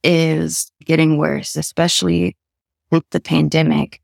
is 0.03 0.71
getting 0.85 1.17
worse, 1.17 1.55
especially 1.55 2.35
with 2.91 3.03
the 3.11 3.19
pandemic 3.19 4.01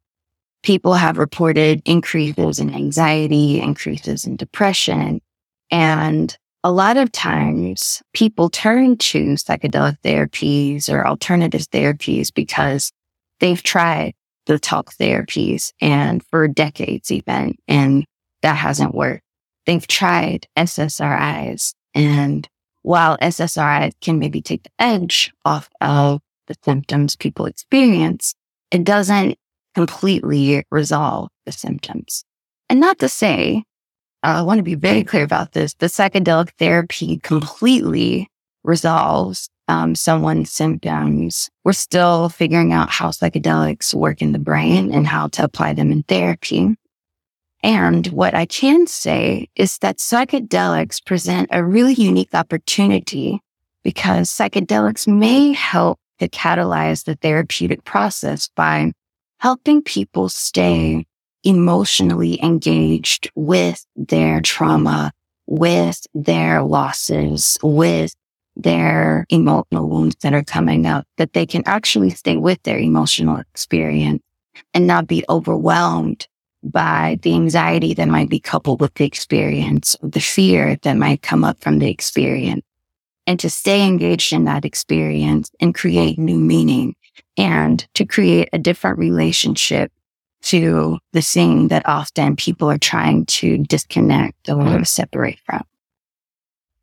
people 0.63 0.93
have 0.93 1.17
reported 1.17 1.81
increases 1.85 2.59
in 2.59 2.73
anxiety, 2.73 3.61
increases 3.61 4.25
in 4.25 4.35
depression. 4.35 5.21
And 5.69 6.35
a 6.63 6.71
lot 6.71 6.97
of 6.97 7.11
times 7.11 8.01
people 8.13 8.49
turn 8.49 8.97
to 8.97 9.33
psychedelic 9.33 9.97
therapies 10.03 10.91
or 10.91 11.05
alternative 11.05 11.69
therapies 11.69 12.33
because 12.33 12.91
they've 13.39 13.61
tried 13.61 14.13
the 14.45 14.57
talk 14.57 14.93
therapies 14.93 15.71
and 15.81 16.23
for 16.25 16.47
decades 16.47 17.11
even. 17.11 17.55
And 17.67 18.05
that 18.41 18.55
hasn't 18.55 18.95
worked. 18.95 19.23
They've 19.65 19.85
tried 19.87 20.47
SSRIs 20.57 21.73
and 21.93 22.47
while 22.81 23.17
SSRIs 23.19 23.93
can 24.01 24.19
maybe 24.19 24.41
take 24.41 24.63
the 24.63 24.69
edge 24.77 25.31
off 25.45 25.69
of 25.79 26.21
the 26.47 26.55
symptoms 26.63 27.15
people 27.15 27.45
experience, 27.45 28.35
it 28.71 28.83
doesn't 28.83 29.37
completely 29.73 30.63
resolve 30.71 31.29
the 31.45 31.51
symptoms. 31.51 32.23
And 32.69 32.79
not 32.79 32.99
to 32.99 33.09
say, 33.09 33.63
uh, 34.23 34.39
I 34.39 34.41
want 34.41 34.59
to 34.59 34.63
be 34.63 34.75
very 34.75 35.03
clear 35.03 35.23
about 35.23 35.51
this, 35.51 35.73
the 35.75 35.87
psychedelic 35.87 36.51
therapy 36.57 37.19
completely 37.19 38.29
resolves 38.63 39.49
um, 39.67 39.95
someone's 39.95 40.51
symptoms. 40.51 41.49
We're 41.63 41.73
still 41.73 42.29
figuring 42.29 42.73
out 42.73 42.89
how 42.89 43.09
psychedelics 43.09 43.93
work 43.93 44.21
in 44.21 44.31
the 44.31 44.39
brain 44.39 44.93
and 44.93 45.07
how 45.07 45.27
to 45.29 45.43
apply 45.43 45.73
them 45.73 45.91
in 45.91 46.03
therapy. 46.03 46.75
And 47.61 48.07
what 48.07 48.33
I 48.33 48.45
can 48.45 48.87
say 48.87 49.47
is 49.55 49.77
that 49.79 49.97
psychedelics 49.97 51.03
present 51.05 51.49
a 51.51 51.63
really 51.63 51.93
unique 51.93 52.33
opportunity 52.33 53.39
because 53.83 54.29
psychedelics 54.29 55.07
may 55.07 55.53
help 55.53 55.99
to 56.19 56.27
catalyze 56.27 57.05
the 57.05 57.15
therapeutic 57.15 57.83
process 57.85 58.49
by 58.55 58.91
helping 59.43 59.81
people 59.81 60.29
stay 60.29 61.05
emotionally 61.43 62.41
engaged 62.41 63.29
with 63.35 63.85
their 63.97 64.39
trauma, 64.39 65.11
with 65.47 66.07
their 66.13 66.63
losses, 66.63 67.57
with 67.61 68.15
their 68.55 69.25
emotional 69.27 69.89
wounds 69.89 70.15
that 70.21 70.33
are 70.33 70.45
coming 70.45 70.85
up, 70.85 71.05
that 71.17 71.33
they 71.33 71.45
can 71.45 71.61
actually 71.65 72.09
stay 72.09 72.37
with 72.37 72.63
their 72.63 72.79
emotional 72.79 73.35
experience 73.35 74.23
and 74.73 74.87
not 74.87 75.07
be 75.07 75.25
overwhelmed 75.27 76.25
by 76.63 77.19
the 77.23 77.33
anxiety 77.33 77.93
that 77.93 78.07
might 78.07 78.29
be 78.29 78.39
coupled 78.39 78.79
with 78.79 78.93
the 78.93 79.03
experience, 79.03 79.97
the 80.01 80.21
fear 80.21 80.77
that 80.83 80.93
might 80.93 81.21
come 81.21 81.43
up 81.43 81.59
from 81.59 81.79
the 81.79 81.89
experience, 81.89 82.63
and 83.27 83.41
to 83.41 83.49
stay 83.49 83.85
engaged 83.85 84.31
in 84.31 84.45
that 84.45 84.63
experience 84.63 85.51
and 85.59 85.75
create 85.75 86.17
new 86.17 86.39
meaning 86.39 86.95
and 87.37 87.87
to 87.93 88.05
create 88.05 88.49
a 88.53 88.57
different 88.57 88.97
relationship 88.97 89.91
to 90.43 90.99
the 91.13 91.21
thing 91.21 91.69
that 91.69 91.87
often 91.87 92.35
people 92.35 92.69
are 92.69 92.77
trying 92.77 93.25
to 93.25 93.57
disconnect 93.59 94.49
or 94.49 94.55
mm-hmm. 94.55 94.83
separate 94.83 95.39
from. 95.45 95.63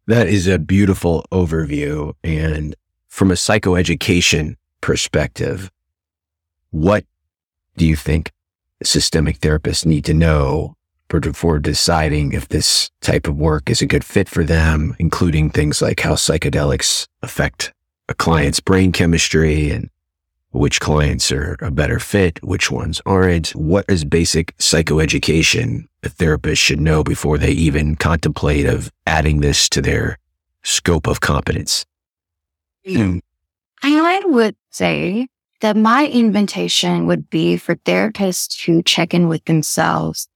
That 0.07 0.29
is 0.29 0.47
a 0.47 0.59
beautiful 0.59 1.25
overview. 1.31 2.15
And 2.25 2.75
from 3.09 3.31
a 3.31 3.35
psychoeducation 3.35 4.57
perspective, 4.81 5.71
what 6.71 7.05
do 7.77 7.87
you 7.87 7.97
think 7.97 8.33
systemic 8.83 9.39
therapists 9.41 9.85
need 9.85 10.05
to 10.07 10.15
know 10.15 10.75
before 11.09 11.59
deciding 11.59 12.33
if 12.33 12.49
this 12.49 12.91
type 13.01 13.27
of 13.27 13.37
work 13.37 13.69
is 13.69 13.83
a 13.83 13.87
good 13.87 14.05
fit 14.05 14.29
for 14.29 14.45
them, 14.45 14.95
including 14.99 15.51
things 15.51 15.83
like 15.83 16.01
how 16.01 16.15
psychedelics 16.15 17.09
affect 17.23 17.73
a 18.09 18.15
client's 18.15 18.61
brain 18.61 18.93
chemistry 18.93 19.71
and 19.71 19.91
which 20.51 20.81
clients 20.81 21.31
are 21.31 21.57
a 21.61 21.71
better 21.71 21.99
fit, 21.99 22.43
which 22.43 22.71
ones 22.71 23.01
aren't. 23.07 23.51
What 23.51 23.85
is 23.89 24.05
basic 24.05 24.57
psychoeducation 24.59 25.87
a 26.03 26.09
therapist 26.09 26.61
should 26.61 26.81
know 26.81 27.05
before 27.05 27.39
they 27.39 27.53
even 27.53 27.97
contemplate 27.97 28.67
of 28.67 28.91
adding 29.07 29.41
this 29.41 29.69
to 29.71 29.83
their 29.83 30.19
scope 30.63 31.07
of 31.07 31.21
competence? 31.21 31.85
Mm. 32.87 33.21
I 33.83 34.23
would 34.27 34.57
say 34.71 35.29
that 35.61 35.77
my 35.77 36.07
invitation 36.07 37.07
would 37.07 37.31
be 37.31 37.57
for 37.57 37.77
therapists 37.77 38.49
to 38.65 38.83
check 38.83 39.15
in 39.15 39.29
with 39.29 39.45
themselves 39.45 40.29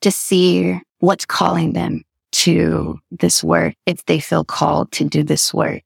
to 0.00 0.10
see 0.10 0.78
what's 0.98 1.24
calling 1.24 1.72
them 1.72 2.02
to 2.32 2.98
this 3.10 3.42
work 3.44 3.74
if 3.86 4.04
they 4.06 4.20
feel 4.20 4.44
called 4.44 4.90
to 4.92 5.04
do 5.04 5.22
this 5.22 5.54
work. 5.54 5.82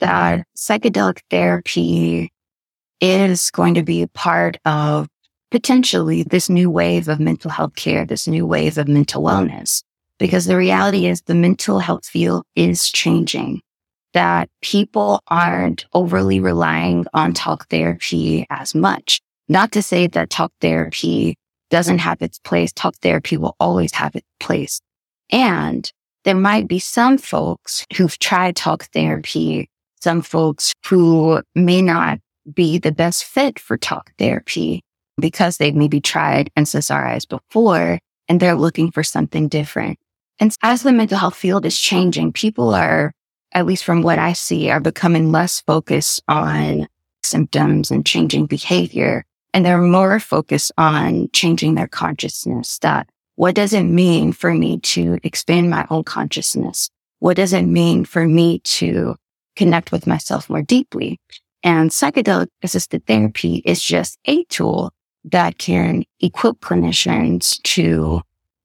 That 0.00 0.46
psychedelic 0.56 1.20
therapy 1.30 2.32
is 3.00 3.50
going 3.50 3.74
to 3.74 3.82
be 3.82 4.02
a 4.02 4.08
part 4.08 4.56
of 4.64 5.08
potentially 5.50 6.22
this 6.22 6.48
new 6.48 6.70
wave 6.70 7.08
of 7.08 7.20
mental 7.20 7.50
health 7.50 7.76
care, 7.76 8.04
this 8.04 8.26
new 8.26 8.46
wave 8.46 8.78
of 8.78 8.88
mental 8.88 9.22
wellness. 9.22 9.82
Because 10.18 10.46
the 10.46 10.56
reality 10.56 11.06
is 11.06 11.22
the 11.22 11.34
mental 11.34 11.78
health 11.78 12.06
field 12.06 12.42
is 12.54 12.90
changing, 12.90 13.60
that 14.14 14.48
people 14.62 15.20
aren't 15.28 15.84
overly 15.92 16.40
relying 16.40 17.04
on 17.12 17.34
talk 17.34 17.68
therapy 17.68 18.46
as 18.48 18.74
much. 18.74 19.20
Not 19.48 19.72
to 19.72 19.82
say 19.82 20.06
that 20.06 20.30
talk 20.30 20.52
therapy 20.60 21.36
doesn't 21.70 21.98
have 21.98 22.22
its 22.22 22.38
place. 22.38 22.72
Talk 22.72 22.94
therapy 22.96 23.36
will 23.36 23.56
always 23.60 23.92
have 23.94 24.16
its 24.16 24.26
place. 24.40 24.80
And 25.30 25.90
there 26.24 26.34
might 26.34 26.66
be 26.66 26.78
some 26.78 27.18
folks 27.18 27.84
who've 27.96 28.18
tried 28.18 28.56
talk 28.56 28.84
therapy, 28.92 29.68
some 30.00 30.22
folks 30.22 30.72
who 30.86 31.42
may 31.54 31.82
not 31.82 32.18
be 32.52 32.78
the 32.78 32.92
best 32.92 33.24
fit 33.24 33.58
for 33.58 33.76
talk 33.76 34.12
therapy 34.18 34.82
because 35.18 35.56
they've 35.56 35.74
maybe 35.74 36.00
tried 36.00 36.50
SSRIs 36.56 37.28
before 37.28 37.98
and 38.28 38.40
they're 38.40 38.54
looking 38.54 38.90
for 38.90 39.02
something 39.02 39.48
different. 39.48 39.98
And 40.38 40.54
as 40.62 40.82
the 40.82 40.92
mental 40.92 41.18
health 41.18 41.36
field 41.36 41.64
is 41.64 41.78
changing, 41.78 42.32
people 42.32 42.74
are, 42.74 43.12
at 43.52 43.66
least 43.66 43.84
from 43.84 44.02
what 44.02 44.18
I 44.18 44.34
see, 44.34 44.70
are 44.70 44.80
becoming 44.80 45.32
less 45.32 45.60
focused 45.62 46.22
on 46.28 46.88
symptoms 47.22 47.90
and 47.90 48.04
changing 48.04 48.46
behavior. 48.46 49.24
And 49.54 49.64
they're 49.64 49.78
more 49.80 50.20
focused 50.20 50.72
on 50.76 51.30
changing 51.32 51.74
their 51.74 51.88
consciousness 51.88 52.78
that 52.80 53.08
what 53.36 53.54
does 53.54 53.72
it 53.72 53.84
mean 53.84 54.32
for 54.32 54.52
me 54.52 54.78
to 54.80 55.18
expand 55.22 55.70
my 55.70 55.86
own 55.90 56.04
consciousness? 56.04 56.90
What 57.18 57.36
does 57.36 57.52
it 57.52 57.62
mean 57.62 58.04
for 58.04 58.26
me 58.26 58.60
to 58.60 59.16
connect 59.56 59.92
with 59.92 60.06
myself 60.06 60.50
more 60.50 60.62
deeply? 60.62 61.18
And 61.66 61.90
psychedelic 61.90 62.46
assisted 62.62 63.04
therapy 63.06 63.56
is 63.64 63.82
just 63.82 64.20
a 64.26 64.44
tool 64.44 64.92
that 65.24 65.58
can 65.58 66.04
equip 66.20 66.60
clinicians 66.60 67.60
to, 67.64 68.20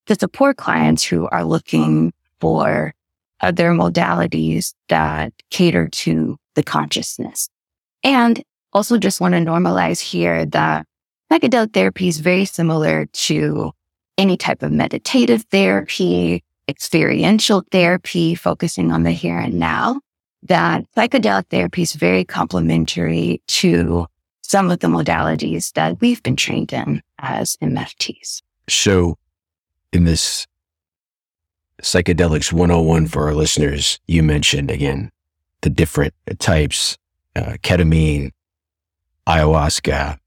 to 0.06 0.16
support 0.16 0.58
clients 0.58 1.04
who 1.04 1.28
are 1.30 1.44
looking 1.44 2.14
for 2.40 2.94
other 3.40 3.72
modalities 3.72 4.76
that 4.90 5.34
cater 5.50 5.88
to 5.88 6.38
the 6.54 6.62
consciousness. 6.62 7.50
And 8.04 8.44
also 8.72 9.00
just 9.00 9.20
want 9.20 9.34
to 9.34 9.40
normalize 9.40 10.00
here 10.00 10.46
that 10.46 10.86
psychedelic 11.32 11.74
therapy 11.74 12.08
is 12.08 12.20
very 12.20 12.46
similar 12.46 13.08
to 13.08 13.72
any 14.20 14.38
type 14.38 14.62
of 14.62 14.72
meditative 14.72 15.42
therapy, 15.50 16.44
experiential 16.68 17.64
therapy, 17.72 18.36
focusing 18.36 18.92
on 18.92 19.02
the 19.02 19.12
here 19.12 19.40
and 19.40 19.56
now 19.56 20.02
that 20.43 20.86
psychedelic 20.95 21.47
therapy 21.49 21.82
is 21.84 21.93
very 21.93 22.23
complementary 22.23 23.41
to 23.47 24.08
some 24.41 24.71
of 24.71 24.80
the 24.80 24.88
modalities 24.88 25.71
that 25.73 25.99
we've 26.01 26.21
been 26.23 26.36
trained 26.36 26.73
in 26.73 27.01
as 27.19 27.56
MFTs. 27.58 28.41
So, 28.67 29.17
in 29.93 30.06
this 30.06 30.47
psychedelics 31.82 32.51
101 32.51 33.08
for 33.08 33.27
our 33.27 33.34
listeners, 33.34 33.99
you 34.08 34.23
mentioned 34.23 34.69
again 34.71 35.12
the 35.62 35.69
different 35.69 36.13
types 36.39 36.97
uh, 37.36 37.56
ketamine, 37.63 38.32
ayahuasca, 39.27 40.17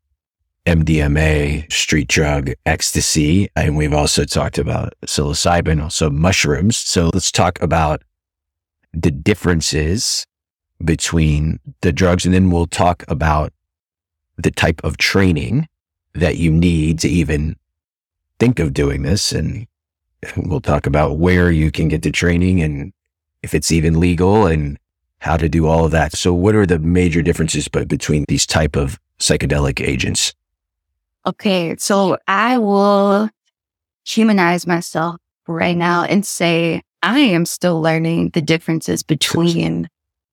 MDMA, 0.66 1.70
street 1.70 2.09
drug, 2.09 2.53
ecstasy. 2.64 3.48
And 3.55 3.77
we've 3.77 3.92
also 3.92 4.24
talked 4.24 4.59
about 4.59 4.94
psilocybin, 5.05 5.83
also 5.83 6.09
mushrooms. 6.09 6.79
So 6.79 7.11
let's 7.12 7.31
talk 7.31 7.61
about 7.61 8.03
the 8.94 9.11
differences 9.11 10.26
between 10.85 11.61
the 11.80 11.92
drugs. 11.92 12.24
And 12.24 12.35
then 12.35 12.50
we'll 12.50 12.66
talk 12.66 13.04
about 13.09 13.52
the 14.37 14.50
type 14.50 14.80
of 14.85 14.96
training 14.96 15.68
that 16.14 16.37
you 16.37 16.50
need 16.50 16.98
to 17.00 17.09
even 17.09 17.57
think 18.38 18.59
of 18.59 18.72
doing 18.72 19.02
this. 19.02 19.33
And 19.33 19.66
we'll 20.37 20.61
talk 20.61 20.87
about 20.87 21.18
where 21.18 21.50
you 21.50 21.70
can 21.70 21.88
get 21.88 22.02
the 22.02 22.11
training 22.11 22.61
and 22.62 22.92
if 23.42 23.54
it's 23.54 23.72
even 23.72 24.00
legal 24.00 24.46
and 24.46 24.78
how 25.18 25.37
to 25.37 25.48
do 25.48 25.66
all 25.66 25.85
of 25.85 25.90
that. 25.92 26.12
So 26.12 26.35
what 26.35 26.54
are 26.54 26.66
the 26.66 26.78
major 26.78 27.22
differences 27.22 27.68
between 27.68 28.24
these 28.28 28.46
type 28.46 28.76
of 28.76 28.98
psychedelic 29.18 29.87
agents? 29.87 30.35
Okay. 31.26 31.76
So 31.78 32.18
I 32.28 32.59
will 32.59 33.30
humanize 34.07 34.66
myself 34.66 35.16
right 35.46 35.76
now 35.76 36.04
and 36.04 36.26
say 36.26 36.83
I 37.05 37.19
am 37.19 37.45
still 37.45 37.83
learning 37.83 38.31
the 38.31 38.40
differences 38.40 39.03
between 39.03 39.90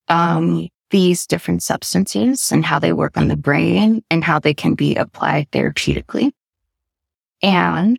um, 0.07 0.69
these 0.89 1.27
different 1.27 1.63
substances 1.63 2.49
and 2.49 2.65
how 2.65 2.79
they 2.79 2.93
work 2.93 3.17
on 3.17 3.27
the 3.27 3.35
brain 3.35 4.05
and 4.09 4.23
how 4.23 4.39
they 4.39 4.53
can 4.53 4.75
be 4.75 4.95
applied 4.95 5.51
therapeutically. 5.51 6.31
And 7.43 7.97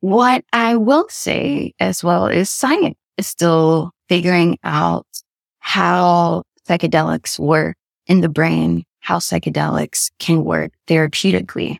what 0.00 0.42
I 0.54 0.76
will 0.76 1.06
say 1.10 1.74
as 1.78 2.02
well 2.02 2.28
is 2.28 2.48
science 2.48 2.96
is 3.18 3.26
still 3.26 3.90
figuring 4.08 4.58
out 4.64 5.06
how 5.58 6.44
psychedelics 6.66 7.38
work 7.38 7.76
in 8.06 8.22
the 8.22 8.30
brain, 8.30 8.84
how 9.00 9.18
psychedelics 9.18 10.10
can 10.18 10.44
work 10.44 10.72
therapeutically. 10.86 11.76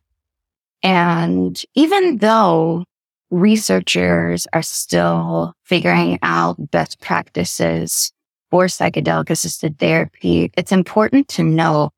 And 0.82 1.58
even 1.74 2.18
though 2.18 2.84
researchers 3.30 4.46
are 4.52 4.62
still 4.62 5.54
figuring 5.64 6.18
out 6.22 6.70
best 6.70 7.00
practices 7.00 8.12
for 8.50 8.66
psychedelic 8.66 9.30
assisted 9.30 9.78
therapy, 9.78 10.50
it's 10.56 10.72
important 10.72 11.28
to 11.28 11.42
know 11.42 11.90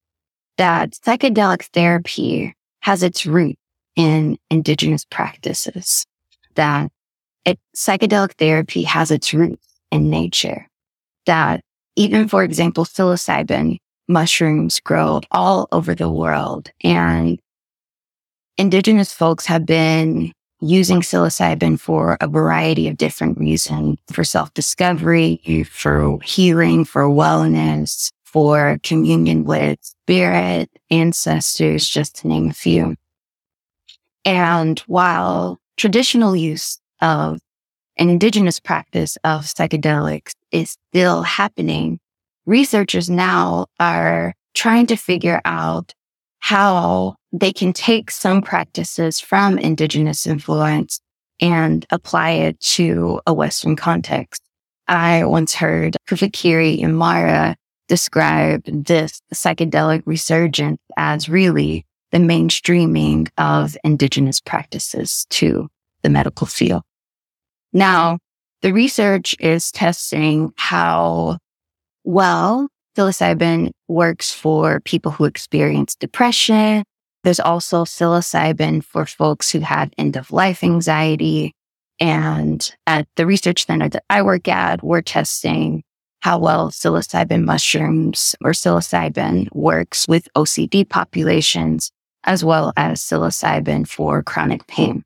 that 0.57 0.93
psychedelic 0.93 1.65
therapy 1.73 2.55
has 2.81 3.03
its 3.03 3.27
root 3.27 3.57
in 3.95 4.39
indigenous 4.51 5.05
practices, 5.05 6.07
that 6.55 6.91
it, 7.45 7.59
psychedelic 7.77 8.33
therapy 8.35 8.83
has 8.83 9.11
its 9.11 9.35
roots 9.35 9.67
in 9.91 10.09
nature, 10.09 10.67
that 11.27 11.61
even, 11.97 12.29
for 12.29 12.43
example, 12.43 12.85
psilocybin 12.85 13.79
mushrooms 14.09 14.81
grow 14.81 15.21
all 15.31 15.69
over 15.73 15.95
the 15.95 16.11
world. 16.11 16.71
And 16.85 17.39
indigenous 18.57 19.13
folks 19.13 19.47
have 19.47 19.67
been 19.67 20.33
using 20.69 21.01
psilocybin 21.01 21.79
for 21.79 22.17
a 22.21 22.29
variety 22.29 22.89
of 22.89 22.97
different 22.97 23.39
reasons 23.39 23.99
for 24.13 24.25
self 24.25 24.53
discovery, 24.55 25.65
for 25.71 26.19
healing, 26.23 26.85
for 26.85 27.05
wellness, 27.05 28.13
for 28.25 28.79
communion 28.83 29.45
with 29.45 29.79
spirit, 29.83 30.71
ancestors, 30.91 31.89
just 31.89 32.17
to 32.17 32.29
name 32.29 32.51
a 32.51 32.53
few. 32.53 32.97
And 34.25 34.79
while 34.81 35.59
traditional 35.77 36.35
use 36.35 36.79
of 37.01 37.41
an 37.97 38.11
indigenous 38.11 38.61
practice 38.61 39.17
of 39.25 39.43
psychedelics 39.43 40.33
is 40.51 40.77
still 40.91 41.23
happening, 41.23 41.99
researchers 42.45 43.09
now 43.09 43.67
are 43.81 44.35
trying 44.55 44.87
to 44.87 44.97
figure 44.97 45.41
out 45.45 45.95
how 46.41 47.17
they 47.33 47.53
can 47.53 47.73
take 47.73 48.11
some 48.11 48.43
practices 48.43 49.21
from 49.21 49.59
indigenous 49.59 50.27
influence 50.27 51.01
and 51.41 51.85
apply 51.91 52.31
it 52.31 52.59
to 52.61 53.21
a 53.27 53.35
Western 53.35 53.77
context. 53.77 54.43
I 54.89 55.25
once 55.25 55.55
heard 55.55 55.97
Kufikiri 56.09 56.81
Imara 56.81 57.57
describe 57.89 58.63
this 58.65 59.21
psychedelic 59.35 60.03
resurgence 60.07 60.79
as 60.97 61.29
really 61.29 61.85
the 62.13 62.19
mainstreaming 62.19 63.29
of 63.37 63.77
indigenous 63.85 64.41
practices 64.41 65.27
to 65.31 65.69
the 66.03 66.09
medical 66.09 66.47
field. 66.47 66.83
Now, 67.73 68.19
the 68.63 68.73
research 68.73 69.37
is 69.39 69.71
testing 69.71 70.53
how 70.57 71.39
well 72.05 72.69
psilocybin 72.97 73.71
works 73.89 74.33
for 74.33 74.81
people 74.81 75.13
who 75.13 75.25
experience 75.25 75.95
depression. 75.95 76.83
There's 77.25 77.41
also 77.41 77.85
psilocybin 77.85 78.83
for 78.85 79.05
folks 79.05 79.51
who 79.51 79.61
have 79.61 79.91
end 79.99 80.17
of 80.17 80.33
life 80.33 80.65
anxiety. 80.65 81.53
And 82.01 82.75
at 82.87 83.07
the 83.17 83.27
research 83.27 83.67
center 83.67 83.89
that 83.89 84.05
I 84.09 84.23
work 84.23 84.49
at, 84.49 84.83
we're 84.83 85.03
testing 85.03 85.83
how 86.21 86.39
well 86.39 86.71
psilocybin 86.71 87.45
mushrooms 87.45 88.35
or 88.43 88.53
psilocybin 88.53 89.49
works 89.55 90.09
with 90.09 90.29
OCD 90.35 90.89
populations, 90.89 91.91
as 92.25 92.45
well 92.45 92.73
as 92.77 93.01
psilocybin 93.01 93.87
for 93.87 94.23
chronic 94.23 94.67
pain. 94.67 95.05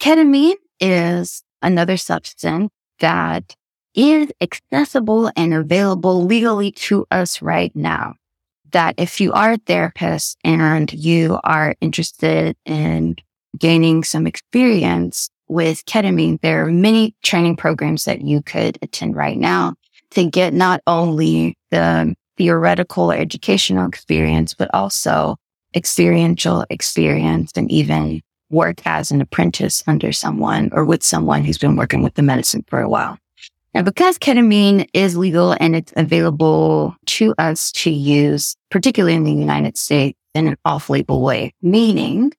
Ketamine 0.00 0.56
is 0.80 1.42
another 1.62 1.96
substance 1.96 2.70
that 3.00 3.54
is 3.96 4.30
accessible 4.40 5.30
and 5.36 5.54
available 5.54 6.24
legally 6.24 6.70
to 6.70 7.06
us 7.10 7.42
right 7.42 7.74
now. 7.74 8.14
That 8.72 8.94
if 8.98 9.20
you 9.20 9.32
are 9.32 9.52
a 9.52 9.58
therapist 9.58 10.36
and 10.44 10.92
you 10.92 11.38
are 11.44 11.74
interested 11.80 12.56
in 12.66 13.16
gaining 13.58 14.04
some 14.04 14.26
experience 14.26 15.30
with 15.48 15.84
ketamine, 15.86 16.40
there 16.42 16.66
are 16.66 16.70
many 16.70 17.14
training 17.22 17.56
programs 17.56 18.04
that 18.04 18.20
you 18.20 18.42
could 18.42 18.78
attend 18.82 19.16
right 19.16 19.38
now 19.38 19.74
to 20.10 20.28
get 20.28 20.52
not 20.52 20.82
only 20.86 21.56
the 21.70 22.14
theoretical 22.36 23.12
or 23.12 23.16
educational 23.16 23.88
experience, 23.88 24.52
but 24.54 24.68
also 24.74 25.36
experiential 25.74 26.64
experience 26.70 27.52
and 27.56 27.70
even 27.70 28.20
work 28.50 28.80
as 28.84 29.10
an 29.10 29.20
apprentice 29.20 29.82
under 29.86 30.12
someone 30.12 30.70
or 30.72 30.84
with 30.84 31.02
someone 31.02 31.44
who's 31.44 31.58
been 31.58 31.76
working 31.76 32.02
with 32.02 32.14
the 32.14 32.22
medicine 32.22 32.64
for 32.68 32.80
a 32.80 32.88
while. 32.88 33.18
Now, 33.76 33.82
because 33.82 34.16
ketamine 34.16 34.88
is 34.94 35.18
legal 35.18 35.54
and 35.60 35.76
it's 35.76 35.92
available 35.98 36.96
to 37.08 37.34
us 37.36 37.70
to 37.72 37.90
use, 37.90 38.56
particularly 38.70 39.14
in 39.14 39.24
the 39.24 39.34
United 39.34 39.76
States 39.76 40.18
in 40.34 40.48
an 40.48 40.56
off-label 40.64 41.20
way, 41.20 41.52
meaning 41.60 42.32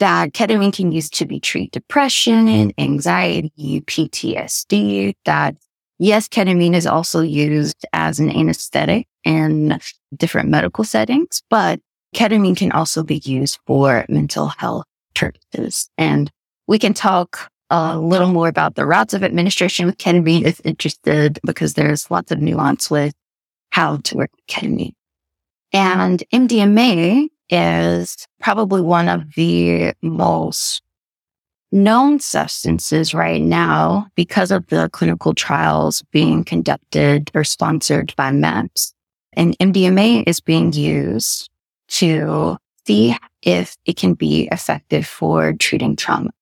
that 0.00 0.32
ketamine 0.34 0.70
can 0.70 0.92
use 0.92 1.08
to 1.08 1.24
be 1.24 1.40
treat 1.40 1.72
depression, 1.72 2.46
and 2.46 2.74
anxiety, 2.76 3.80
PTSD, 3.86 5.14
that 5.24 5.56
yes, 5.98 6.28
ketamine 6.28 6.74
is 6.74 6.86
also 6.86 7.22
used 7.22 7.86
as 7.94 8.20
an 8.20 8.28
anesthetic 8.28 9.06
in 9.24 9.78
different 10.14 10.50
medical 10.50 10.84
settings, 10.84 11.42
but 11.48 11.80
ketamine 12.14 12.54
can 12.54 12.70
also 12.70 13.02
be 13.02 13.22
used 13.24 13.58
for 13.66 14.04
mental 14.10 14.48
health 14.58 14.84
purposes. 15.14 15.88
And 15.96 16.30
we 16.66 16.78
can 16.78 16.92
talk 16.92 17.48
a 17.72 17.94
oh, 17.94 18.00
little 18.00 18.28
more 18.28 18.48
about 18.48 18.74
the 18.74 18.84
routes 18.84 19.14
of 19.14 19.24
administration 19.24 19.86
with 19.86 19.96
ketamine 19.96 20.44
if 20.44 20.60
interested, 20.62 21.38
because 21.42 21.72
there's 21.72 22.10
lots 22.10 22.30
of 22.30 22.38
nuance 22.38 22.90
with 22.90 23.14
how 23.70 23.96
to 23.96 24.16
work 24.18 24.30
with 24.36 24.46
ketamine. 24.46 24.92
And 25.72 26.22
MDMA 26.34 27.28
is 27.48 28.28
probably 28.40 28.82
one 28.82 29.08
of 29.08 29.22
the 29.36 29.94
most 30.02 30.82
known 31.72 32.20
substances 32.20 33.14
right 33.14 33.40
now 33.40 34.06
because 34.16 34.50
of 34.50 34.66
the 34.66 34.90
clinical 34.90 35.34
trials 35.34 36.04
being 36.12 36.44
conducted 36.44 37.30
or 37.34 37.42
sponsored 37.42 38.14
by 38.16 38.30
MAPS. 38.30 38.92
And 39.32 39.56
MDMA 39.58 40.24
is 40.26 40.40
being 40.40 40.74
used 40.74 41.48
to 41.88 42.58
see 42.86 43.16
if 43.40 43.78
it 43.86 43.96
can 43.96 44.12
be 44.12 44.46
effective 44.52 45.06
for 45.06 45.54
treating 45.54 45.96
trauma. 45.96 46.32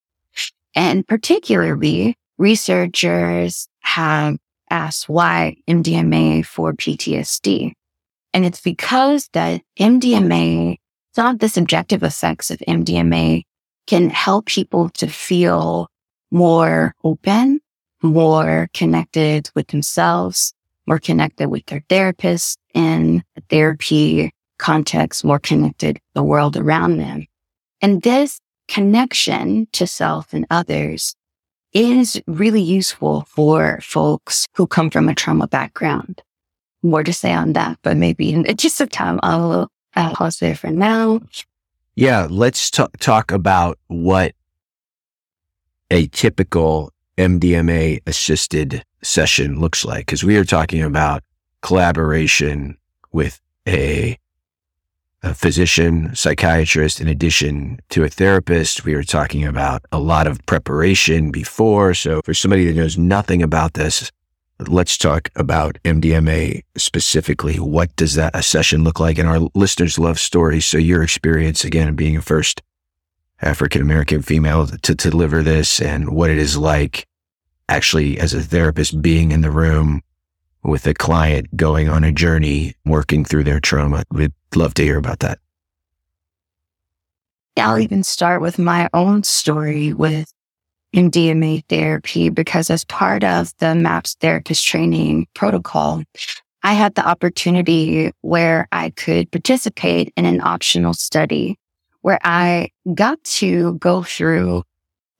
And 0.74 1.06
particularly, 1.06 2.16
researchers 2.38 3.68
have 3.80 4.36
asked 4.70 5.08
why 5.08 5.56
MDMA 5.68 6.44
for 6.44 6.72
PTSD. 6.72 7.72
And 8.32 8.44
it's 8.44 8.60
because 8.60 9.28
that 9.32 9.62
MDMA, 9.78 10.76
some 11.14 11.34
of 11.34 11.38
the 11.40 11.48
subjective 11.48 12.02
effects 12.02 12.50
of 12.50 12.58
MDMA 12.68 13.42
can 13.86 14.10
help 14.10 14.46
people 14.46 14.88
to 14.90 15.08
feel 15.08 15.88
more 16.30 16.94
open, 17.02 17.60
more 18.02 18.68
connected 18.72 19.50
with 19.54 19.66
themselves, 19.68 20.54
more 20.86 21.00
connected 21.00 21.48
with 21.48 21.66
their 21.66 21.84
therapist 21.88 22.58
in 22.72 23.24
therapy 23.48 24.30
context, 24.58 25.24
more 25.24 25.40
connected 25.40 25.98
the 26.14 26.22
world 26.22 26.56
around 26.56 26.98
them. 26.98 27.26
And 27.82 28.02
this 28.02 28.38
connection 28.70 29.66
to 29.72 29.86
self 29.86 30.32
and 30.32 30.46
others 30.48 31.16
is 31.72 32.22
really 32.26 32.62
useful 32.62 33.22
for 33.22 33.80
folks 33.82 34.46
who 34.54 34.66
come 34.66 34.90
from 34.90 35.08
a 35.08 35.14
trauma 35.14 35.48
background. 35.48 36.22
More 36.82 37.02
to 37.02 37.12
say 37.12 37.32
on 37.32 37.52
that, 37.54 37.78
but 37.82 37.96
maybe 37.96 38.32
in 38.32 38.44
gist 38.56 38.80
of 38.80 38.90
time, 38.90 39.18
I'll 39.22 39.68
uh, 39.96 40.14
pause 40.14 40.38
there 40.38 40.54
for 40.54 40.70
now. 40.70 41.20
Yeah, 41.96 42.28
let's 42.30 42.70
t- 42.70 42.84
talk 43.00 43.32
about 43.32 43.78
what 43.88 44.34
a 45.90 46.06
typical 46.06 46.92
MDMA 47.18 48.00
assisted 48.06 48.84
session 49.02 49.60
looks 49.60 49.84
like. 49.84 50.06
Cause 50.06 50.22
we 50.22 50.36
are 50.36 50.44
talking 50.44 50.82
about 50.82 51.24
collaboration 51.60 52.78
with 53.12 53.40
a 53.66 54.16
a 55.22 55.34
physician, 55.34 56.14
psychiatrist, 56.14 57.00
in 57.00 57.08
addition 57.08 57.78
to 57.90 58.04
a 58.04 58.08
therapist. 58.08 58.84
We 58.84 58.94
were 58.94 59.02
talking 59.02 59.44
about 59.44 59.84
a 59.92 59.98
lot 59.98 60.26
of 60.26 60.44
preparation 60.46 61.30
before. 61.30 61.94
So 61.94 62.20
for 62.24 62.34
somebody 62.34 62.66
that 62.66 62.76
knows 62.76 62.96
nothing 62.96 63.42
about 63.42 63.74
this, 63.74 64.10
let's 64.68 64.96
talk 64.96 65.28
about 65.36 65.78
MDMA 65.84 66.62
specifically. 66.76 67.56
What 67.56 67.94
does 67.96 68.14
that 68.14 68.34
a 68.34 68.42
session 68.42 68.82
look 68.82 68.98
like? 68.98 69.18
And 69.18 69.28
our 69.28 69.40
listeners 69.54 69.98
love 69.98 70.18
stories. 70.18 70.66
So 70.66 70.78
your 70.78 71.02
experience 71.02 71.64
again, 71.64 71.94
being 71.94 72.16
a 72.16 72.22
first 72.22 72.62
African 73.42 73.82
American 73.82 74.22
female 74.22 74.66
to, 74.66 74.78
to 74.78 74.94
deliver 74.94 75.42
this 75.42 75.80
and 75.80 76.10
what 76.10 76.30
it 76.30 76.38
is 76.38 76.56
like 76.56 77.06
actually 77.68 78.18
as 78.18 78.34
a 78.34 78.42
therapist 78.42 79.00
being 79.00 79.32
in 79.32 79.40
the 79.40 79.50
room 79.50 80.02
with 80.62 80.86
a 80.86 80.94
client 80.94 81.56
going 81.56 81.88
on 81.88 82.04
a 82.04 82.12
journey, 82.12 82.74
working 82.84 83.24
through 83.24 83.44
their 83.44 83.60
trauma. 83.60 84.04
We'd 84.10 84.32
love 84.54 84.74
to 84.74 84.82
hear 84.82 84.98
about 84.98 85.20
that. 85.20 85.38
I'll 87.56 87.78
even 87.78 88.02
start 88.02 88.40
with 88.40 88.58
my 88.58 88.88
own 88.94 89.22
story 89.22 89.92
with 89.92 90.32
MDMA 90.94 91.64
therapy 91.68 92.28
because 92.28 92.70
as 92.70 92.84
part 92.84 93.22
of 93.22 93.52
the 93.58 93.74
MAPS 93.74 94.14
therapist 94.20 94.66
training 94.66 95.26
protocol, 95.34 96.02
I 96.62 96.74
had 96.74 96.94
the 96.94 97.06
opportunity 97.06 98.12
where 98.20 98.68
I 98.72 98.90
could 98.90 99.30
participate 99.30 100.12
in 100.16 100.26
an 100.26 100.40
optional 100.40 100.94
study 100.94 101.58
where 102.02 102.18
I 102.24 102.70
got 102.94 103.22
to 103.24 103.74
go 103.74 104.02
through 104.02 104.64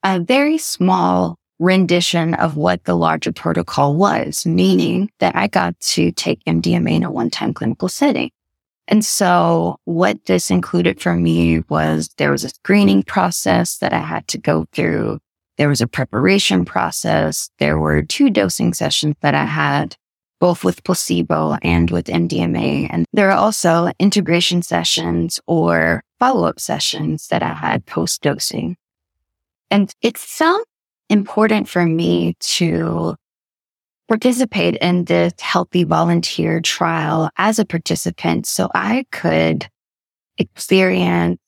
a 0.03 0.19
very 0.19 0.57
small 0.57 1.37
rendition 1.61 2.33
of 2.33 2.57
what 2.57 2.83
the 2.85 2.95
larger 2.95 3.31
protocol 3.31 3.95
was, 3.95 4.45
meaning 4.45 5.11
that 5.19 5.35
I 5.35 5.47
got 5.47 5.79
to 5.79 6.11
take 6.11 6.43
MDMA 6.45 6.95
in 6.95 7.03
a 7.03 7.11
one 7.11 7.29
time 7.29 7.53
clinical 7.53 7.87
setting. 7.87 8.31
And 8.87 9.05
so 9.05 9.77
what 9.85 10.25
this 10.25 10.49
included 10.49 10.99
for 10.99 11.15
me 11.15 11.59
was 11.69 12.09
there 12.17 12.31
was 12.31 12.43
a 12.43 12.49
screening 12.49 13.03
process 13.03 13.77
that 13.77 13.93
I 13.93 13.99
had 13.99 14.27
to 14.29 14.39
go 14.39 14.65
through. 14.73 15.19
There 15.57 15.69
was 15.69 15.81
a 15.81 15.87
preparation 15.87 16.65
process. 16.65 17.51
There 17.59 17.77
were 17.77 18.01
two 18.01 18.31
dosing 18.31 18.73
sessions 18.73 19.15
that 19.21 19.35
I 19.35 19.45
had, 19.45 19.95
both 20.39 20.63
with 20.63 20.83
placebo 20.83 21.57
and 21.61 21.91
with 21.91 22.07
MDMA. 22.07 22.87
And 22.89 23.05
there 23.13 23.29
are 23.29 23.37
also 23.37 23.91
integration 23.99 24.63
sessions 24.63 25.39
or 25.45 26.03
follow 26.19 26.47
up 26.47 26.59
sessions 26.59 27.27
that 27.27 27.43
I 27.43 27.53
had 27.53 27.85
post 27.85 28.23
dosing. 28.23 28.77
And 29.69 29.93
it 30.01 30.17
felt 30.17 30.67
important 31.09 31.67
for 31.67 31.85
me 31.85 32.35
to 32.39 33.15
participate 34.07 34.75
in 34.77 35.05
this 35.05 35.33
healthy 35.39 35.83
volunteer 35.83 36.59
trial 36.59 37.29
as 37.37 37.59
a 37.59 37.65
participant 37.65 38.45
so 38.45 38.69
I 38.75 39.05
could 39.11 39.69
experience, 40.37 41.39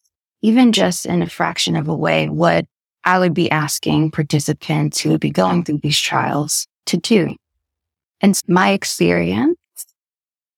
even 0.42 0.72
just 0.72 1.06
in 1.06 1.22
a 1.22 1.30
fraction 1.30 1.76
of 1.76 1.88
a 1.88 1.96
way, 1.96 2.30
what 2.30 2.66
I 3.04 3.20
would 3.20 3.34
be 3.34 3.52
asking 3.52 4.12
participants 4.12 5.00
who 5.00 5.10
would 5.10 5.20
be 5.20 5.30
going 5.30 5.64
through 5.64 5.80
these 5.80 6.00
trials 6.00 6.68
to 6.86 6.98
do. 6.98 7.36
And 8.22 8.40
my 8.48 8.72
experience 8.72 9.58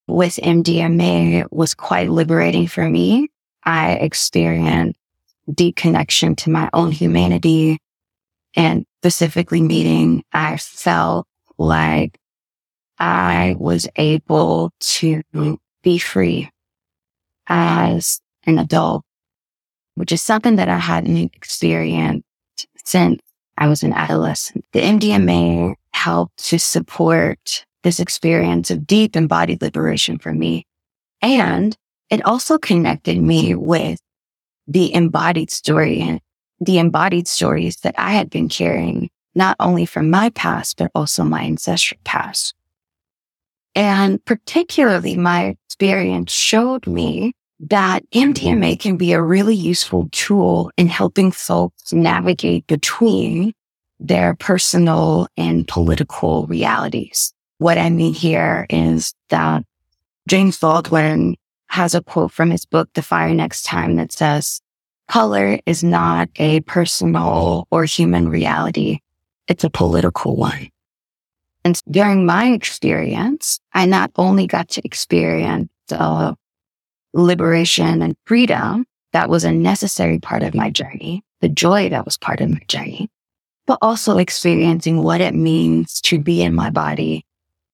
with 0.07 0.35
MDMA 0.35 1.47
was 1.51 1.73
quite 1.73 2.11
liberating 2.11 2.67
for 2.67 2.87
me. 2.87 3.29
I 3.63 3.93
experienced 3.93 4.99
deep 5.51 5.75
connection 5.75 6.35
to 6.35 6.51
my 6.51 6.69
own 6.73 6.91
humanity, 6.91 7.79
and 8.55 8.85
specifically 9.01 9.61
meeting, 9.61 10.23
I 10.33 10.57
felt 10.57 11.27
like 11.57 12.17
I 12.97 13.55
was 13.59 13.87
able 13.97 14.71
to 14.79 15.21
be 15.83 15.97
free 15.97 16.49
as 17.47 18.21
an 18.45 18.57
adult, 18.57 19.03
which 19.95 20.11
is 20.11 20.21
something 20.21 20.55
that 20.55 20.69
I 20.69 20.77
hadn't 20.77 21.35
experienced 21.35 22.25
since 22.83 23.21
I 23.57 23.67
was 23.67 23.83
an 23.83 23.93
adolescent. 23.93 24.65
The 24.73 24.81
MDMA 24.81 25.75
helped 25.93 26.37
to 26.49 26.59
support 26.59 27.65
this 27.83 27.99
experience 27.99 28.71
of 28.71 28.87
deep 28.87 29.15
embodied 29.15 29.61
liberation 29.61 30.17
for 30.17 30.33
me. 30.33 30.65
And 31.21 31.75
it 32.09 32.25
also 32.25 32.57
connected 32.57 33.21
me 33.21 33.55
with 33.55 33.99
the 34.67 34.93
embodied 34.93 35.51
story 35.51 36.21
the 36.65 36.79
embodied 36.79 37.27
stories 37.27 37.77
that 37.77 37.95
I 37.97 38.11
had 38.11 38.29
been 38.29 38.49
carrying, 38.49 39.09
not 39.33 39.55
only 39.59 39.85
from 39.85 40.09
my 40.09 40.29
past, 40.31 40.77
but 40.77 40.91
also 40.95 41.23
my 41.23 41.43
ancestral 41.43 41.99
past. 42.03 42.53
And 43.75 44.23
particularly 44.25 45.15
my 45.17 45.55
experience 45.67 46.31
showed 46.31 46.87
me 46.87 47.33
that 47.59 48.09
MDMA 48.11 48.79
can 48.79 48.97
be 48.97 49.13
a 49.13 49.21
really 49.21 49.55
useful 49.55 50.09
tool 50.11 50.71
in 50.77 50.87
helping 50.87 51.31
folks 51.31 51.93
navigate 51.93 52.67
between 52.67 53.53
their 53.99 54.35
personal 54.35 55.27
and 55.37 55.67
political 55.67 56.47
realities. 56.47 57.33
What 57.59 57.77
I 57.77 57.89
mean 57.89 58.13
here 58.13 58.65
is 58.69 59.13
that 59.29 59.63
James 60.27 60.59
Baldwin 60.59 61.35
has 61.67 61.95
a 61.95 62.01
quote 62.01 62.31
from 62.31 62.51
his 62.51 62.65
book, 62.65 62.89
The 62.93 63.01
Fire 63.01 63.33
Next 63.33 63.63
Time, 63.63 63.95
that 63.95 64.11
says, 64.11 64.61
color 65.07 65.59
is 65.65 65.83
not 65.83 66.29
a 66.37 66.61
personal 66.61 67.67
or 67.71 67.85
human 67.85 68.29
reality. 68.29 68.99
It's 69.47 69.63
a 69.63 69.69
political 69.69 70.35
one. 70.35 70.69
And 71.63 71.79
during 71.89 72.25
my 72.25 72.51
experience, 72.51 73.59
I 73.73 73.85
not 73.85 74.11
only 74.17 74.47
got 74.47 74.69
to 74.69 74.85
experience 74.85 75.69
the 75.87 76.35
liberation 77.13 78.01
and 78.01 78.15
freedom 78.25 78.85
that 79.13 79.29
was 79.29 79.43
a 79.43 79.51
necessary 79.51 80.19
part 80.19 80.43
of 80.43 80.53
my 80.53 80.69
journey, 80.69 81.23
the 81.41 81.49
joy 81.49 81.89
that 81.89 82.05
was 82.05 82.17
part 82.17 82.41
of 82.41 82.49
my 82.49 82.61
journey, 82.67 83.09
but 83.65 83.77
also 83.81 84.17
experiencing 84.17 85.01
what 85.03 85.21
it 85.21 85.33
means 85.33 86.01
to 86.01 86.19
be 86.19 86.41
in 86.41 86.53
my 86.53 86.69
body 86.69 87.25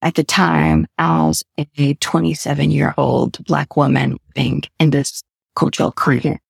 at 0.01 0.15
the 0.15 0.23
time 0.23 0.87
as 0.97 1.43
a 1.77 1.93
27 1.95 2.71
year 2.71 2.93
old 2.97 3.43
black 3.45 3.75
woman 3.75 4.17
living 4.35 4.63
in 4.79 4.89
this 4.89 5.21
cultural 5.55 5.91
climate. 5.91 6.40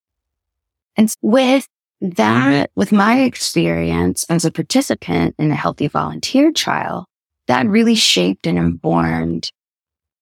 And 0.97 1.13
with 1.21 1.67
that, 2.01 2.71
with 2.75 2.91
my 2.91 3.21
experience 3.21 4.25
as 4.29 4.45
a 4.45 4.51
participant 4.51 5.35
in 5.37 5.51
a 5.51 5.55
healthy 5.55 5.87
volunteer 5.87 6.51
trial, 6.51 7.05
that 7.47 7.67
really 7.67 7.95
shaped 7.95 8.47
and 8.47 8.57
informed 8.57 9.51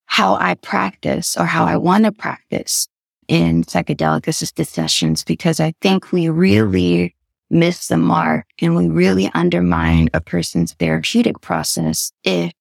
how 0.06 0.36
I 0.36 0.56
practice 0.56 1.38
or 1.38 1.46
how 1.46 1.66
I 1.66 1.78
want 1.78 2.06
to 2.06 2.12
practice 2.12 2.88
in 3.28 3.64
psychedelic 3.64 4.28
assisted 4.28 4.68
sessions 4.68 5.24
because 5.24 5.60
I 5.60 5.74
think 5.82 6.12
we 6.12 6.30
really 6.30 7.16
miss 7.52 7.88
the 7.88 7.98
mark 7.98 8.46
and 8.60 8.76
we 8.76 8.88
really 8.88 9.30
undermine 9.34 10.10
a 10.14 10.22
person's 10.22 10.74
therapeutic 10.74 11.40
process 11.42 12.12
if 12.24 12.52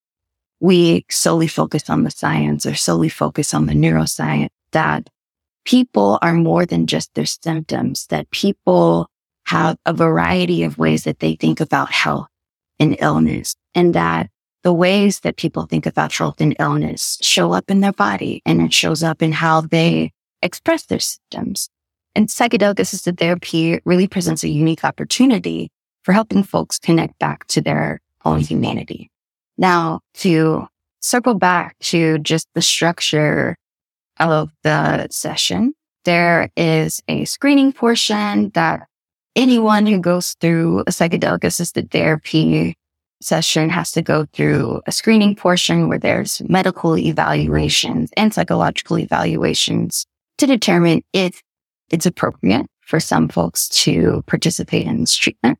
we 0.60 1.04
solely 1.10 1.48
focus 1.48 1.88
on 1.88 2.02
the 2.02 2.10
science 2.10 2.66
or 2.66 2.74
solely 2.74 3.08
focus 3.08 3.54
on 3.54 3.66
the 3.66 3.74
neuroscience 3.74 4.48
that 4.72 5.08
people 5.68 6.18
are 6.22 6.32
more 6.32 6.64
than 6.64 6.86
just 6.86 7.12
their 7.12 7.26
symptoms, 7.26 8.06
that 8.06 8.30
people 8.30 9.06
have 9.44 9.76
a 9.84 9.92
variety 9.92 10.62
of 10.62 10.78
ways 10.78 11.04
that 11.04 11.18
they 11.18 11.34
think 11.34 11.60
about 11.60 11.92
health 11.92 12.28
and 12.80 12.96
illness 13.00 13.54
and 13.74 13.94
that 13.94 14.30
the 14.62 14.72
ways 14.72 15.20
that 15.20 15.36
people 15.36 15.66
think 15.66 15.84
about 15.84 16.10
health 16.10 16.40
and 16.40 16.56
illness 16.58 17.18
show 17.20 17.52
up 17.52 17.70
in 17.70 17.80
their 17.80 17.92
body 17.92 18.40
and 18.46 18.62
it 18.62 18.72
shows 18.72 19.02
up 19.02 19.20
in 19.20 19.30
how 19.30 19.60
they 19.60 20.10
express 20.40 20.86
their 20.86 21.00
symptoms. 21.00 21.68
And 22.14 22.28
psychedelic 22.28 22.78
assisted 22.78 23.18
therapy 23.18 23.78
really 23.84 24.08
presents 24.08 24.44
a 24.44 24.48
unique 24.48 24.84
opportunity 24.84 25.70
for 26.02 26.12
helping 26.14 26.44
folks 26.44 26.78
connect 26.78 27.18
back 27.18 27.46
to 27.48 27.60
their 27.60 28.00
own 28.24 28.40
humanity. 28.40 29.10
Now 29.58 30.00
to 30.14 30.66
circle 31.00 31.34
back 31.34 31.78
to 31.80 32.18
just 32.20 32.48
the 32.54 32.62
structure 32.62 33.58
of 34.18 34.50
the 34.62 35.08
session. 35.10 35.74
There 36.04 36.50
is 36.56 37.02
a 37.08 37.24
screening 37.24 37.72
portion 37.72 38.50
that 38.50 38.86
anyone 39.36 39.86
who 39.86 40.00
goes 40.00 40.34
through 40.40 40.80
a 40.80 40.90
psychedelic 40.90 41.44
assisted 41.44 41.90
therapy 41.90 42.76
session 43.20 43.68
has 43.68 43.92
to 43.92 44.02
go 44.02 44.26
through 44.32 44.80
a 44.86 44.92
screening 44.92 45.34
portion 45.34 45.88
where 45.88 45.98
there's 45.98 46.40
medical 46.48 46.96
evaluations 46.96 48.10
and 48.16 48.32
psychological 48.32 48.98
evaluations 48.98 50.06
to 50.38 50.46
determine 50.46 51.02
if 51.12 51.42
it's 51.90 52.06
appropriate 52.06 52.66
for 52.80 53.00
some 53.00 53.28
folks 53.28 53.68
to 53.68 54.22
participate 54.26 54.86
in 54.86 55.00
this 55.00 55.16
treatment. 55.16 55.58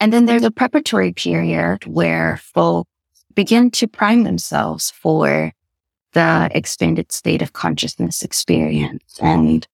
And 0.00 0.12
then 0.12 0.26
there's 0.26 0.44
a 0.44 0.50
preparatory 0.50 1.12
period 1.12 1.84
where 1.86 2.36
folks 2.38 2.88
begin 3.34 3.70
to 3.72 3.88
prime 3.88 4.22
themselves 4.22 4.90
for 4.90 5.52
the 6.18 6.50
extended 6.52 7.12
state 7.12 7.42
of 7.42 7.52
consciousness 7.52 8.24
experience. 8.24 9.20
And 9.22 9.64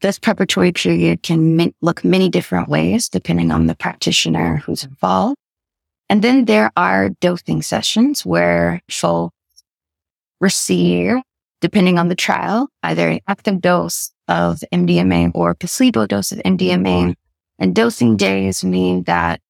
this 0.00 0.18
preparatory 0.18 0.72
period 0.72 1.22
can 1.22 1.74
look 1.82 2.02
many 2.02 2.30
different 2.30 2.70
ways 2.70 3.10
depending 3.10 3.50
on 3.50 3.66
the 3.66 3.74
practitioner 3.74 4.56
who's 4.56 4.84
involved. 4.84 5.36
And 6.08 6.22
then 6.22 6.46
there 6.46 6.70
are 6.74 7.10
dosing 7.20 7.60
sessions 7.60 8.24
where 8.24 8.80
folks 8.90 9.34
receive, 10.40 11.16
depending 11.60 11.98
on 11.98 12.08
the 12.08 12.16
trial, 12.16 12.68
either 12.82 13.10
an 13.10 13.20
active 13.28 13.60
dose 13.60 14.10
of 14.26 14.64
MDMA 14.72 15.32
or 15.34 15.54
placebo 15.54 16.06
dose 16.06 16.32
of 16.32 16.38
MDMA. 16.38 16.82
Mm-hmm. 16.82 17.12
And 17.58 17.74
dosing 17.74 18.16
days 18.16 18.64
mean 18.64 19.02
that 19.02 19.40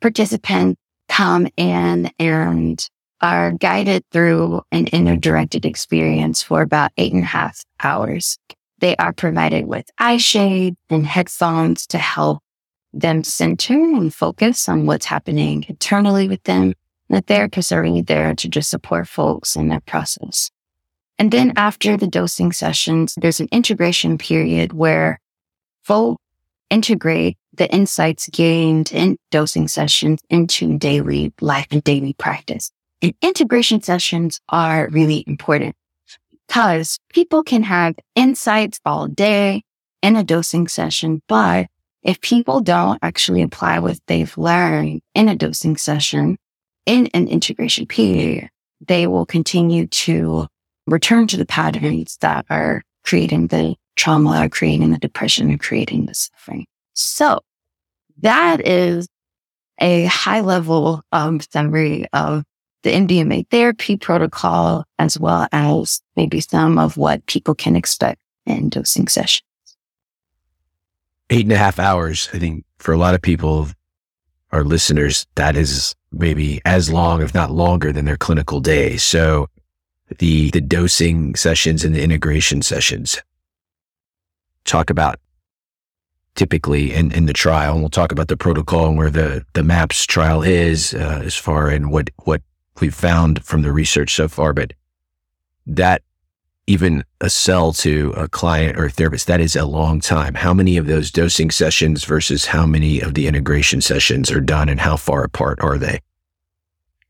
participants 0.00 0.80
come 1.08 1.46
in 1.56 2.10
and 2.18 2.88
are 3.20 3.52
guided 3.52 4.04
through 4.12 4.62
an 4.72 4.86
inner 4.88 5.16
directed 5.16 5.64
experience 5.64 6.42
for 6.42 6.62
about 6.62 6.92
eight 6.96 7.12
and 7.12 7.22
a 7.22 7.26
half 7.26 7.64
hours. 7.82 8.38
They 8.78 8.96
are 8.96 9.12
provided 9.12 9.66
with 9.66 9.86
eye 9.98 10.16
shade 10.16 10.74
and 10.88 11.06
headphones 11.06 11.86
to 11.88 11.98
help 11.98 12.42
them 12.92 13.22
center 13.22 13.74
and 13.74 14.12
focus 14.12 14.68
on 14.68 14.86
what's 14.86 15.06
happening 15.06 15.64
internally 15.68 16.28
with 16.28 16.42
them. 16.44 16.74
The 17.08 17.22
therapists 17.22 17.72
are 17.72 17.82
really 17.82 18.02
there 18.02 18.34
to 18.34 18.48
just 18.48 18.70
support 18.70 19.08
folks 19.08 19.56
in 19.56 19.68
that 19.68 19.86
process. 19.86 20.50
And 21.18 21.30
then 21.30 21.52
after 21.56 21.96
the 21.96 22.06
dosing 22.06 22.52
sessions, 22.52 23.14
there's 23.20 23.40
an 23.40 23.48
integration 23.52 24.16
period 24.16 24.72
where 24.72 25.20
folks 25.82 26.22
integrate 26.70 27.36
the 27.52 27.70
insights 27.70 28.28
gained 28.28 28.92
in 28.92 29.18
dosing 29.30 29.68
sessions 29.68 30.20
into 30.30 30.78
daily 30.78 31.32
life 31.40 31.66
and 31.70 31.84
daily 31.84 32.14
practice. 32.14 32.70
And 33.02 33.14
integration 33.22 33.82
sessions 33.82 34.40
are 34.48 34.88
really 34.90 35.24
important 35.26 35.74
because 36.46 36.98
people 37.12 37.42
can 37.42 37.62
have 37.62 37.94
insights 38.14 38.80
all 38.84 39.06
day 39.06 39.62
in 40.02 40.16
a 40.16 40.24
dosing 40.24 40.68
session, 40.68 41.22
but 41.28 41.66
if 42.02 42.20
people 42.20 42.60
don't 42.60 42.98
actually 43.02 43.42
apply 43.42 43.78
what 43.78 43.98
they've 44.06 44.36
learned 44.38 45.00
in 45.14 45.28
a 45.28 45.36
dosing 45.36 45.76
session 45.76 46.38
in 46.86 47.08
an 47.08 47.28
integration 47.28 47.86
period, 47.86 48.48
they 48.80 49.06
will 49.06 49.26
continue 49.26 49.86
to 49.86 50.46
return 50.86 51.26
to 51.26 51.36
the 51.36 51.46
patterns 51.46 52.16
that 52.20 52.46
are 52.50 52.82
creating 53.04 53.48
the 53.48 53.76
trauma, 53.96 54.48
creating 54.48 54.90
the 54.90 54.98
depression, 54.98 55.50
and 55.50 55.60
creating 55.60 56.06
the 56.06 56.14
suffering. 56.14 56.66
So 56.94 57.40
that 58.18 58.66
is 58.66 59.08
a 59.78 60.06
high 60.06 60.40
level 60.40 61.02
um, 61.12 61.40
summary 61.40 62.06
of 62.12 62.44
the 62.82 62.90
MDMA 62.90 63.48
therapy 63.50 63.96
protocol, 63.96 64.84
as 64.98 65.18
well 65.18 65.46
as 65.52 66.00
maybe 66.16 66.40
some 66.40 66.78
of 66.78 66.96
what 66.96 67.24
people 67.26 67.54
can 67.54 67.76
expect 67.76 68.20
in 68.46 68.68
dosing 68.68 69.08
sessions. 69.08 69.44
Eight 71.28 71.44
and 71.44 71.52
a 71.52 71.58
half 71.58 71.78
hours, 71.78 72.28
I 72.32 72.38
think 72.38 72.64
for 72.78 72.92
a 72.92 72.98
lot 72.98 73.14
of 73.14 73.22
people, 73.22 73.68
our 74.50 74.64
listeners, 74.64 75.26
that 75.36 75.56
is 75.56 75.94
maybe 76.10 76.60
as 76.64 76.90
long, 76.90 77.22
if 77.22 77.34
not 77.34 77.50
longer 77.50 77.92
than 77.92 78.04
their 78.04 78.16
clinical 78.16 78.60
day. 78.60 78.96
So 78.96 79.48
the, 80.18 80.50
the 80.50 80.60
dosing 80.60 81.36
sessions 81.36 81.84
and 81.84 81.94
the 81.94 82.02
integration 82.02 82.62
sessions 82.62 83.22
talk 84.64 84.90
about 84.90 85.20
typically 86.34 86.92
in, 86.92 87.12
in 87.12 87.26
the 87.26 87.32
trial. 87.32 87.74
And 87.74 87.82
we'll 87.82 87.90
talk 87.90 88.12
about 88.12 88.28
the 88.28 88.36
protocol 88.36 88.88
and 88.88 88.98
where 88.98 89.10
the, 89.10 89.44
the 89.52 89.62
MAPS 89.62 90.06
trial 90.06 90.42
is 90.42 90.94
uh, 90.94 91.22
as 91.24 91.36
far 91.36 91.68
and 91.68 91.92
what, 91.92 92.10
what 92.24 92.42
we've 92.80 92.94
found 92.94 93.44
from 93.44 93.62
the 93.62 93.72
research 93.72 94.14
so 94.14 94.28
far. 94.28 94.52
But 94.52 94.72
that 95.66 96.02
even 96.66 97.04
a 97.20 97.28
sell 97.28 97.72
to 97.72 98.12
a 98.16 98.28
client 98.28 98.78
or 98.78 98.84
a 98.84 98.90
therapist, 98.90 99.26
that 99.26 99.40
is 99.40 99.56
a 99.56 99.64
long 99.64 100.00
time. 100.00 100.34
How 100.34 100.54
many 100.54 100.76
of 100.76 100.86
those 100.86 101.10
dosing 101.10 101.50
sessions 101.50 102.04
versus 102.04 102.46
how 102.46 102.64
many 102.64 103.00
of 103.00 103.14
the 103.14 103.26
integration 103.26 103.80
sessions 103.80 104.30
are 104.30 104.40
done 104.40 104.68
and 104.68 104.80
how 104.80 104.96
far 104.96 105.24
apart 105.24 105.58
are 105.60 105.78
they? 105.78 106.00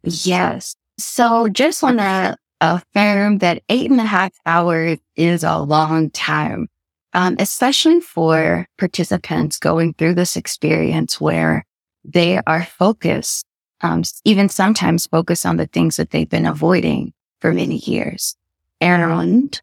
Yes. 0.02 0.76
So 0.98 1.48
just 1.48 1.82
want 1.82 1.98
to 1.98 2.36
affirm 2.60 3.38
that 3.38 3.62
eight 3.68 3.90
and 3.90 4.00
a 4.00 4.04
half 4.04 4.32
hours 4.46 4.98
is 5.16 5.44
a 5.44 5.58
long 5.58 6.10
time, 6.10 6.68
um, 7.12 7.36
especially 7.38 8.00
for 8.00 8.66
participants 8.78 9.58
going 9.58 9.94
through 9.94 10.14
this 10.14 10.36
experience 10.36 11.20
where 11.20 11.66
they 12.04 12.40
are 12.46 12.64
focused, 12.64 13.44
um, 13.82 14.02
even 14.24 14.48
sometimes 14.48 15.06
focus 15.06 15.46
on 15.46 15.56
the 15.56 15.66
things 15.66 15.96
that 15.96 16.10
they've 16.10 16.28
been 16.28 16.46
avoiding 16.46 17.12
for 17.40 17.52
many 17.52 17.76
years 17.76 18.36
and 18.80 19.60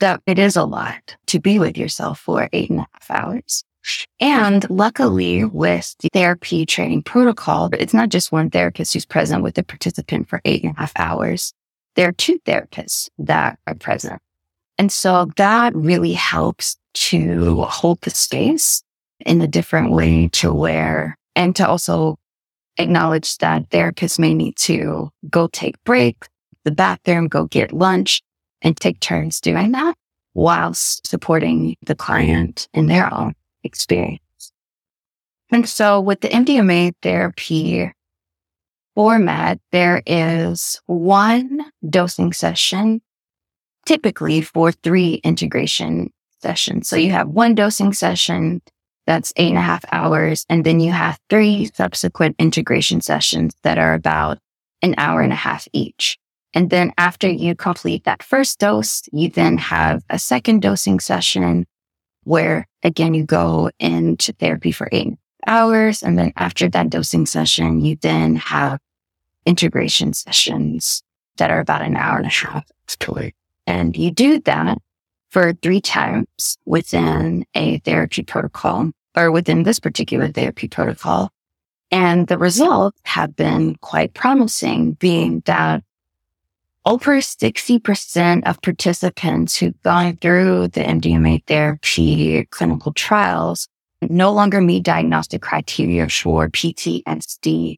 that 0.00 0.22
it 0.26 0.38
is 0.38 0.56
a 0.56 0.64
lot 0.64 1.16
to 1.26 1.38
be 1.38 1.58
with 1.58 1.76
yourself 1.76 2.18
for 2.18 2.48
eight 2.52 2.70
and 2.70 2.80
a 2.80 2.86
half 2.92 3.10
hours. 3.10 3.64
And 4.18 4.68
luckily 4.68 5.44
with 5.44 5.94
the 6.00 6.08
therapy 6.12 6.66
training 6.66 7.02
protocol, 7.02 7.70
it's 7.72 7.94
not 7.94 8.10
just 8.10 8.32
one 8.32 8.50
therapist 8.50 8.92
who's 8.92 9.06
present 9.06 9.42
with 9.42 9.54
the 9.54 9.62
participant 9.62 10.28
for 10.28 10.40
eight 10.44 10.64
and 10.64 10.74
a 10.76 10.80
half 10.80 10.92
hours. 10.96 11.52
There 11.96 12.08
are 12.08 12.12
two 12.12 12.38
therapists 12.40 13.08
that 13.18 13.58
are 13.66 13.74
present. 13.74 14.20
And 14.78 14.92
so 14.92 15.30
that 15.36 15.74
really 15.74 16.12
helps 16.12 16.76
to 16.94 17.62
hold 17.62 18.00
the 18.02 18.10
space 18.10 18.82
in 19.26 19.40
a 19.40 19.46
different 19.46 19.92
way 19.92 20.28
to 20.28 20.52
where, 20.52 21.18
and 21.36 21.54
to 21.56 21.68
also 21.68 22.18
acknowledge 22.80 23.38
that 23.38 23.70
therapists 23.70 24.18
may 24.18 24.34
need 24.34 24.56
to 24.56 25.10
go 25.28 25.48
take 25.48 25.82
breaks, 25.84 26.28
the 26.64 26.70
bathroom, 26.70 27.28
go 27.28 27.46
get 27.46 27.72
lunch, 27.72 28.22
and 28.62 28.76
take 28.76 29.00
turns 29.00 29.40
doing 29.40 29.72
that 29.72 29.94
whilst 30.34 31.06
supporting 31.06 31.76
the 31.82 31.94
client 31.94 32.68
in 32.72 32.86
their 32.86 33.12
own 33.12 33.34
experience. 33.64 34.20
And 35.50 35.68
so 35.68 36.00
with 36.00 36.20
the 36.20 36.28
MDMA 36.28 36.92
therapy 37.02 37.92
format, 38.94 39.58
there 39.72 40.02
is 40.06 40.80
one 40.86 41.64
dosing 41.88 42.32
session, 42.32 43.00
typically 43.86 44.42
for 44.42 44.70
three 44.70 45.14
integration 45.24 46.12
sessions. 46.40 46.88
So 46.88 46.96
you 46.96 47.10
have 47.10 47.28
one 47.28 47.54
dosing 47.54 47.92
session 47.92 48.62
that's 49.10 49.32
eight 49.34 49.48
and 49.48 49.58
a 49.58 49.60
half 49.60 49.84
hours, 49.90 50.46
and 50.48 50.64
then 50.64 50.78
you 50.78 50.92
have 50.92 51.18
three 51.28 51.68
subsequent 51.74 52.36
integration 52.38 53.00
sessions 53.00 53.52
that 53.64 53.76
are 53.76 53.92
about 53.92 54.38
an 54.82 54.94
hour 54.98 55.20
and 55.20 55.32
a 55.32 55.36
half 55.36 55.66
each. 55.72 56.16
And 56.54 56.70
then 56.70 56.92
after 56.96 57.28
you 57.28 57.56
complete 57.56 58.04
that 58.04 58.22
first 58.22 58.60
dose, 58.60 59.02
you 59.12 59.28
then 59.28 59.58
have 59.58 60.04
a 60.10 60.16
second 60.16 60.62
dosing 60.62 61.00
session 61.00 61.66
where 62.22 62.68
again, 62.84 63.14
you 63.14 63.24
go 63.24 63.72
into 63.80 64.32
therapy 64.34 64.70
for 64.70 64.88
eight 64.92 65.14
hours. 65.44 66.04
And 66.04 66.16
then 66.16 66.32
after 66.36 66.68
that 66.68 66.90
dosing 66.90 67.26
session, 67.26 67.80
you 67.80 67.96
then 67.96 68.36
have 68.36 68.78
integration 69.44 70.12
sessions 70.12 71.02
that 71.38 71.50
are 71.50 71.58
about 71.58 71.82
an 71.82 71.96
hour 71.96 72.18
and 72.18 72.26
a 72.26 72.30
half. 72.30 72.64
Totally. 72.86 73.34
And 73.66 73.96
you 73.96 74.12
do 74.12 74.38
that 74.42 74.78
for 75.30 75.52
three 75.54 75.80
times 75.80 76.58
within 76.64 77.44
a 77.56 77.78
therapy 77.80 78.22
protocol 78.22 78.92
or 79.16 79.30
within 79.30 79.62
this 79.62 79.80
particular 79.80 80.28
therapy 80.28 80.68
protocol. 80.68 81.30
And 81.90 82.28
the 82.28 82.38
results 82.38 83.00
have 83.04 83.34
been 83.34 83.76
quite 83.76 84.14
promising, 84.14 84.92
being 84.92 85.42
that 85.46 85.82
over 86.86 87.16
60% 87.16 88.42
of 88.48 88.62
participants 88.62 89.56
who've 89.56 89.82
gone 89.82 90.16
through 90.16 90.68
the 90.68 90.80
MDMA 90.80 91.44
therapy 91.46 92.46
clinical 92.46 92.92
trials 92.92 93.68
no 94.02 94.32
longer 94.32 94.60
meet 94.60 94.84
diagnostic 94.84 95.42
criteria 95.42 96.08
for 96.08 96.48
PTSD 96.48 97.76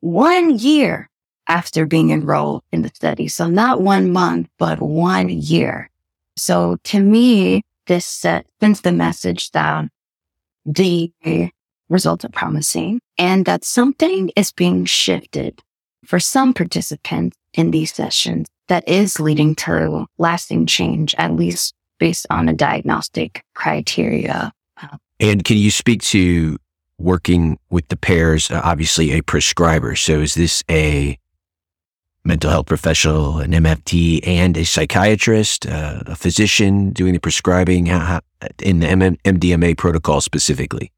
one 0.00 0.58
year 0.58 1.10
after 1.48 1.84
being 1.84 2.10
enrolled 2.10 2.62
in 2.70 2.82
the 2.82 2.90
study. 2.94 3.26
So 3.26 3.48
not 3.48 3.80
one 3.80 4.12
month, 4.12 4.48
but 4.58 4.80
one 4.80 5.28
year. 5.30 5.90
So 6.36 6.76
to 6.84 7.00
me, 7.00 7.62
this 7.86 8.06
sends 8.06 8.80
the 8.82 8.92
message 8.92 9.50
that 9.50 9.86
the 10.64 11.12
results 11.88 12.24
are 12.24 12.30
promising 12.30 13.00
and 13.18 13.44
that 13.46 13.64
something 13.64 14.30
is 14.36 14.52
being 14.52 14.84
shifted 14.84 15.60
for 16.04 16.18
some 16.18 16.52
participants 16.54 17.36
in 17.54 17.70
these 17.70 17.92
sessions 17.92 18.46
that 18.68 18.86
is 18.88 19.20
leading 19.20 19.54
to 19.54 20.06
lasting 20.18 20.66
change, 20.66 21.14
at 21.16 21.34
least 21.34 21.74
based 21.98 22.26
on 22.30 22.48
a 22.48 22.52
diagnostic 22.52 23.42
criteria. 23.54 24.52
And 25.20 25.44
can 25.44 25.56
you 25.56 25.70
speak 25.70 26.02
to 26.02 26.58
working 26.98 27.58
with 27.70 27.88
the 27.88 27.96
pairs? 27.96 28.50
Uh, 28.50 28.60
obviously, 28.64 29.12
a 29.12 29.22
prescriber. 29.22 29.94
So, 29.94 30.20
is 30.20 30.34
this 30.34 30.64
a 30.70 31.18
mental 32.24 32.50
health 32.50 32.66
professional, 32.66 33.38
an 33.38 33.52
MFT, 33.52 34.26
and 34.26 34.56
a 34.56 34.64
psychiatrist, 34.64 35.66
uh, 35.66 36.02
a 36.06 36.16
physician 36.16 36.90
doing 36.90 37.12
the 37.12 37.20
prescribing 37.20 37.88
in 37.88 38.80
the 38.80 39.18
MDMA 39.24 39.76
protocol 39.76 40.20
specifically? 40.20 40.90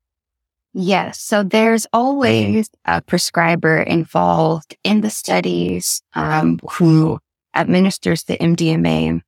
Yes. 0.78 1.20
So 1.20 1.42
there's 1.42 1.86
always 1.92 2.68
a 2.84 3.00
prescriber 3.00 3.78
involved 3.78 4.76
in 4.84 5.00
the 5.00 5.08
studies 5.08 6.02
um, 6.14 6.60
who 6.72 7.18
administers 7.54 8.24
the 8.24 8.36
MDMA. 8.36 9.22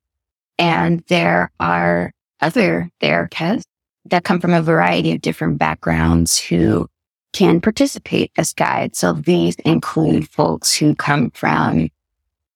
And 0.59 1.03
there 1.07 1.51
are 1.59 2.11
other 2.39 2.89
therapists 3.01 3.63
that 4.05 4.23
come 4.23 4.39
from 4.39 4.53
a 4.53 4.61
variety 4.61 5.11
of 5.11 5.21
different 5.21 5.57
backgrounds 5.57 6.37
who 6.37 6.87
can 7.33 7.61
participate 7.61 8.31
as 8.37 8.53
guides. 8.53 8.99
So 8.99 9.13
these 9.13 9.55
include 9.65 10.29
folks 10.29 10.73
who 10.75 10.95
come 10.95 11.31
from 11.31 11.89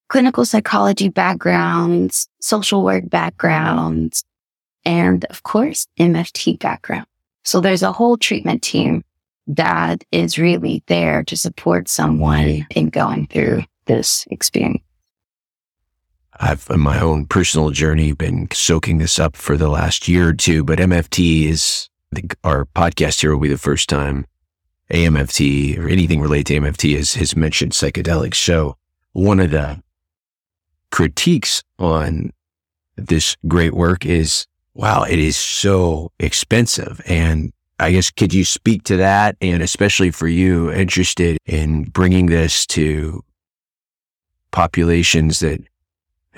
clinical 0.08 0.44
psychology 0.44 1.08
backgrounds, 1.08 2.28
social 2.40 2.82
work 2.82 3.08
backgrounds, 3.08 4.24
and 4.84 5.24
of 5.26 5.42
course, 5.42 5.86
MFT 5.98 6.58
background. 6.58 7.06
So 7.42 7.60
there's 7.60 7.82
a 7.82 7.92
whole 7.92 8.16
treatment 8.16 8.62
team 8.62 9.04
that 9.46 10.04
is 10.10 10.38
really 10.38 10.82
there 10.86 11.22
to 11.24 11.36
support 11.36 11.88
someone 11.88 12.66
in 12.70 12.88
going 12.88 13.26
through 13.26 13.64
this 13.86 14.26
experience. 14.30 14.82
I've, 16.40 16.66
in 16.70 16.80
my 16.80 17.00
own 17.00 17.26
personal 17.26 17.70
journey, 17.70 18.12
been 18.12 18.48
soaking 18.52 18.98
this 18.98 19.18
up 19.18 19.36
for 19.36 19.56
the 19.56 19.68
last 19.68 20.08
year 20.08 20.30
or 20.30 20.32
two, 20.32 20.64
but 20.64 20.80
MFT 20.80 21.44
is, 21.44 21.88
I 22.12 22.16
think 22.16 22.36
our 22.42 22.64
podcast 22.64 23.20
here 23.20 23.32
will 23.32 23.40
be 23.40 23.48
the 23.48 23.58
first 23.58 23.88
time 23.88 24.26
AMFT 24.90 25.78
or 25.78 25.88
anything 25.88 26.20
related 26.20 26.46
to 26.46 26.60
AMFT 26.60 26.96
is, 26.96 27.14
has 27.14 27.36
mentioned 27.36 27.72
psychedelics. 27.72 28.36
So 28.36 28.76
one 29.12 29.40
of 29.40 29.50
the 29.50 29.82
critiques 30.90 31.62
on 31.78 32.30
this 32.96 33.36
great 33.48 33.74
work 33.74 34.04
is 34.06 34.46
wow, 34.74 35.04
it 35.04 35.18
is 35.18 35.36
so 35.36 36.10
expensive. 36.18 37.00
And 37.06 37.52
I 37.78 37.92
guess 37.92 38.10
could 38.10 38.34
you 38.34 38.44
speak 38.44 38.82
to 38.84 38.96
that? 38.96 39.36
And 39.40 39.62
especially 39.62 40.10
for 40.10 40.26
you 40.26 40.72
interested 40.72 41.38
in 41.46 41.84
bringing 41.84 42.26
this 42.26 42.66
to 42.68 43.24
populations 44.50 45.40
that 45.40 45.60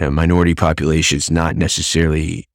know, 0.00 0.10
minority 0.10 0.54
populations 0.54 1.30
not 1.30 1.56
necessarily 1.56 2.48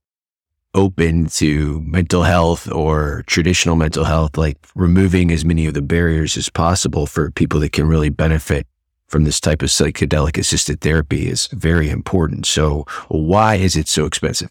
open 0.73 1.25
to 1.27 1.81
mental 1.81 2.23
health 2.23 2.71
or 2.71 3.23
traditional 3.27 3.75
mental 3.75 4.03
health, 4.03 4.37
like 4.37 4.57
removing 4.75 5.31
as 5.31 5.43
many 5.43 5.65
of 5.65 5.73
the 5.73 5.81
barriers 5.81 6.37
as 6.37 6.49
possible 6.49 7.05
for 7.05 7.31
people 7.31 7.59
that 7.59 7.73
can 7.73 7.87
really 7.87 8.09
benefit 8.09 8.67
from 9.07 9.25
this 9.25 9.41
type 9.41 9.61
of 9.61 9.69
psychedelic 9.69 10.37
assisted 10.37 10.79
therapy 10.79 11.27
is 11.27 11.47
very 11.47 11.89
important. 11.89 12.45
So 12.45 12.85
why 13.09 13.55
is 13.55 13.75
it 13.75 13.89
so 13.89 14.05
expensive? 14.05 14.49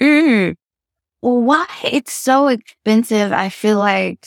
Mm. 0.00 0.54
Why 1.20 1.66
it's 1.84 2.12
so 2.12 2.48
expensive? 2.48 3.32
I 3.32 3.50
feel 3.50 3.78
like 3.78 4.26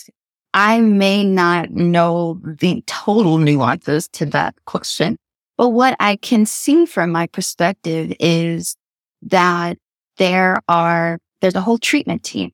I 0.54 0.80
may 0.80 1.24
not 1.24 1.72
know 1.72 2.40
the 2.44 2.84
total 2.86 3.40
nuances 3.40 4.08
to 4.10 4.28
that 4.28 4.54
question, 4.66 5.18
but 5.58 5.70
what 5.70 5.96
I 6.00 6.18
can 6.18 6.46
see 6.46 6.86
from 6.86 7.12
my 7.12 7.26
perspective 7.26 8.14
is 8.20 8.76
that 9.24 9.80
there 10.18 10.62
are, 10.68 11.18
there's 11.44 11.56
a 11.56 11.62
whole 11.62 11.78
treatment 11.78 12.24
team. 12.24 12.52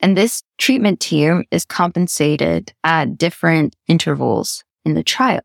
And 0.00 0.16
this 0.16 0.42
treatment 0.56 0.98
team 0.98 1.44
is 1.50 1.66
compensated 1.66 2.72
at 2.82 3.18
different 3.18 3.76
intervals 3.86 4.64
in 4.86 4.94
the 4.94 5.02
trial. 5.02 5.42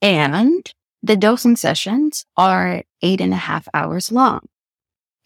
And 0.00 0.72
the 1.02 1.16
dosing 1.18 1.54
sessions 1.54 2.24
are 2.38 2.82
eight 3.02 3.20
and 3.20 3.34
a 3.34 3.36
half 3.36 3.68
hours 3.74 4.10
long. 4.10 4.40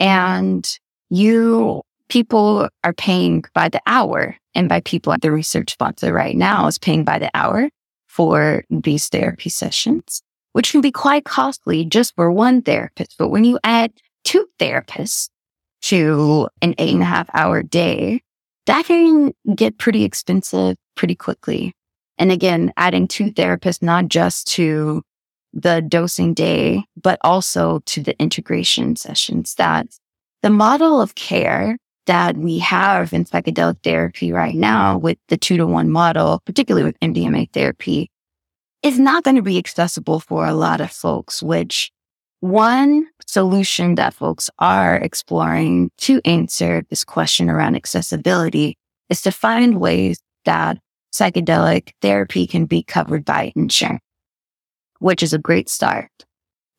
And 0.00 0.68
you, 1.08 1.82
people 2.08 2.68
are 2.82 2.94
paying 2.94 3.44
by 3.54 3.68
the 3.68 3.80
hour 3.86 4.36
and 4.52 4.68
by 4.68 4.80
people 4.80 5.12
at 5.12 5.22
the 5.22 5.30
research 5.30 5.72
sponsor 5.72 6.12
right 6.12 6.36
now 6.36 6.66
is 6.66 6.78
paying 6.78 7.04
by 7.04 7.20
the 7.20 7.30
hour 7.32 7.70
for 8.08 8.64
these 8.70 9.08
therapy 9.08 9.50
sessions, 9.50 10.20
which 10.52 10.72
can 10.72 10.80
be 10.80 10.90
quite 10.90 11.24
costly 11.24 11.84
just 11.84 12.16
for 12.16 12.32
one 12.32 12.60
therapist. 12.60 13.14
But 13.18 13.28
when 13.28 13.44
you 13.44 13.60
add 13.62 13.92
two 14.24 14.48
therapists 14.58 15.28
to 15.82 16.48
an 16.62 16.74
eight 16.78 16.94
and 16.94 17.02
a 17.02 17.06
half 17.06 17.28
hour 17.34 17.62
day, 17.62 18.22
that 18.66 18.84
can 18.86 19.32
get 19.54 19.78
pretty 19.78 20.04
expensive 20.04 20.76
pretty 20.94 21.14
quickly. 21.14 21.72
And 22.18 22.30
again, 22.30 22.72
adding 22.76 23.08
two 23.08 23.32
therapists, 23.32 23.82
not 23.82 24.08
just 24.08 24.46
to 24.48 25.02
the 25.52 25.80
dosing 25.80 26.34
day, 26.34 26.84
but 27.00 27.18
also 27.22 27.80
to 27.86 28.02
the 28.02 28.18
integration 28.20 28.94
sessions 28.96 29.54
that 29.56 29.86
the 30.42 30.50
model 30.50 31.00
of 31.00 31.14
care 31.14 31.76
that 32.06 32.36
we 32.36 32.58
have 32.58 33.12
in 33.12 33.24
psychedelic 33.24 33.82
therapy 33.82 34.32
right 34.32 34.54
now 34.54 34.98
with 34.98 35.18
the 35.28 35.36
two 35.36 35.56
to 35.56 35.66
one 35.66 35.90
model, 35.90 36.40
particularly 36.44 36.84
with 36.84 36.98
MDMA 37.00 37.52
therapy, 37.52 38.10
is 38.82 38.98
not 38.98 39.24
going 39.24 39.36
to 39.36 39.42
be 39.42 39.58
accessible 39.58 40.20
for 40.20 40.46
a 40.46 40.54
lot 40.54 40.80
of 40.80 40.90
folks, 40.90 41.42
which 41.42 41.92
one 42.40 43.06
solution 43.26 43.94
that 43.96 44.14
folks 44.14 44.50
are 44.58 44.96
exploring 44.96 45.90
to 45.98 46.20
answer 46.24 46.82
this 46.90 47.04
question 47.04 47.48
around 47.50 47.76
accessibility 47.76 48.76
is 49.08 49.22
to 49.22 49.30
find 49.30 49.80
ways 49.80 50.18
that 50.44 50.78
psychedelic 51.12 51.90
therapy 52.00 52.46
can 52.46 52.64
be 52.64 52.82
covered 52.82 53.24
by 53.24 53.52
insurance, 53.54 54.00
which 54.98 55.22
is 55.22 55.32
a 55.32 55.38
great 55.38 55.68
start. 55.68 56.10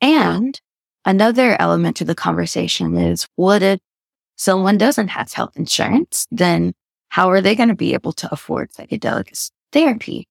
And 0.00 0.60
another 1.04 1.56
element 1.60 1.96
to 1.98 2.04
the 2.04 2.14
conversation 2.14 2.96
is 2.96 3.28
what 3.36 3.62
if 3.62 3.78
someone 4.36 4.78
doesn't 4.78 5.08
have 5.08 5.32
health 5.32 5.56
insurance? 5.56 6.26
Then 6.30 6.72
how 7.10 7.30
are 7.30 7.40
they 7.40 7.54
going 7.54 7.68
to 7.68 7.74
be 7.74 7.94
able 7.94 8.12
to 8.14 8.32
afford 8.32 8.72
psychedelic 8.72 9.50
therapy? 9.70 10.26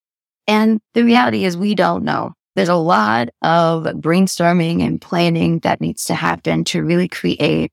And 0.47 0.81
the 0.93 1.03
reality 1.03 1.45
is 1.45 1.55
we 1.55 1.75
don't 1.75 2.03
know. 2.03 2.33
There's 2.55 2.69
a 2.69 2.75
lot 2.75 3.29
of 3.41 3.83
brainstorming 3.83 4.85
and 4.85 5.01
planning 5.01 5.59
that 5.59 5.79
needs 5.79 6.05
to 6.05 6.15
happen 6.15 6.63
to 6.65 6.83
really 6.83 7.07
create 7.07 7.71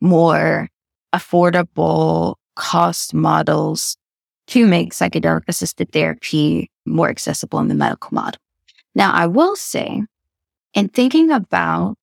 more 0.00 0.68
affordable 1.14 2.34
cost 2.56 3.14
models 3.14 3.96
to 4.48 4.66
make 4.66 4.92
psychedelic 4.92 5.42
assisted 5.48 5.92
therapy 5.92 6.70
more 6.84 7.08
accessible 7.08 7.58
in 7.60 7.68
the 7.68 7.74
medical 7.74 8.14
model. 8.14 8.40
Now, 8.94 9.12
I 9.12 9.26
will 9.26 9.56
say, 9.56 10.02
in 10.74 10.88
thinking 10.88 11.30
about 11.30 11.96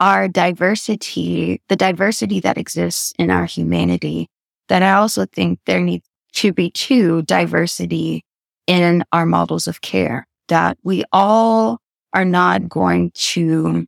our 0.00 0.28
diversity, 0.28 1.60
the 1.68 1.76
diversity 1.76 2.40
that 2.40 2.58
exists 2.58 3.12
in 3.18 3.30
our 3.30 3.46
humanity, 3.46 4.28
that 4.68 4.82
I 4.82 4.92
also 4.92 5.26
think 5.26 5.60
there 5.66 5.80
needs 5.80 6.06
to 6.34 6.52
be 6.52 6.70
too 6.70 7.22
diversity 7.22 8.24
in 8.66 9.04
our 9.12 9.26
models 9.26 9.66
of 9.66 9.80
care 9.80 10.26
that 10.48 10.78
we 10.82 11.04
all 11.12 11.78
are 12.12 12.24
not 12.24 12.68
going 12.68 13.10
to 13.14 13.86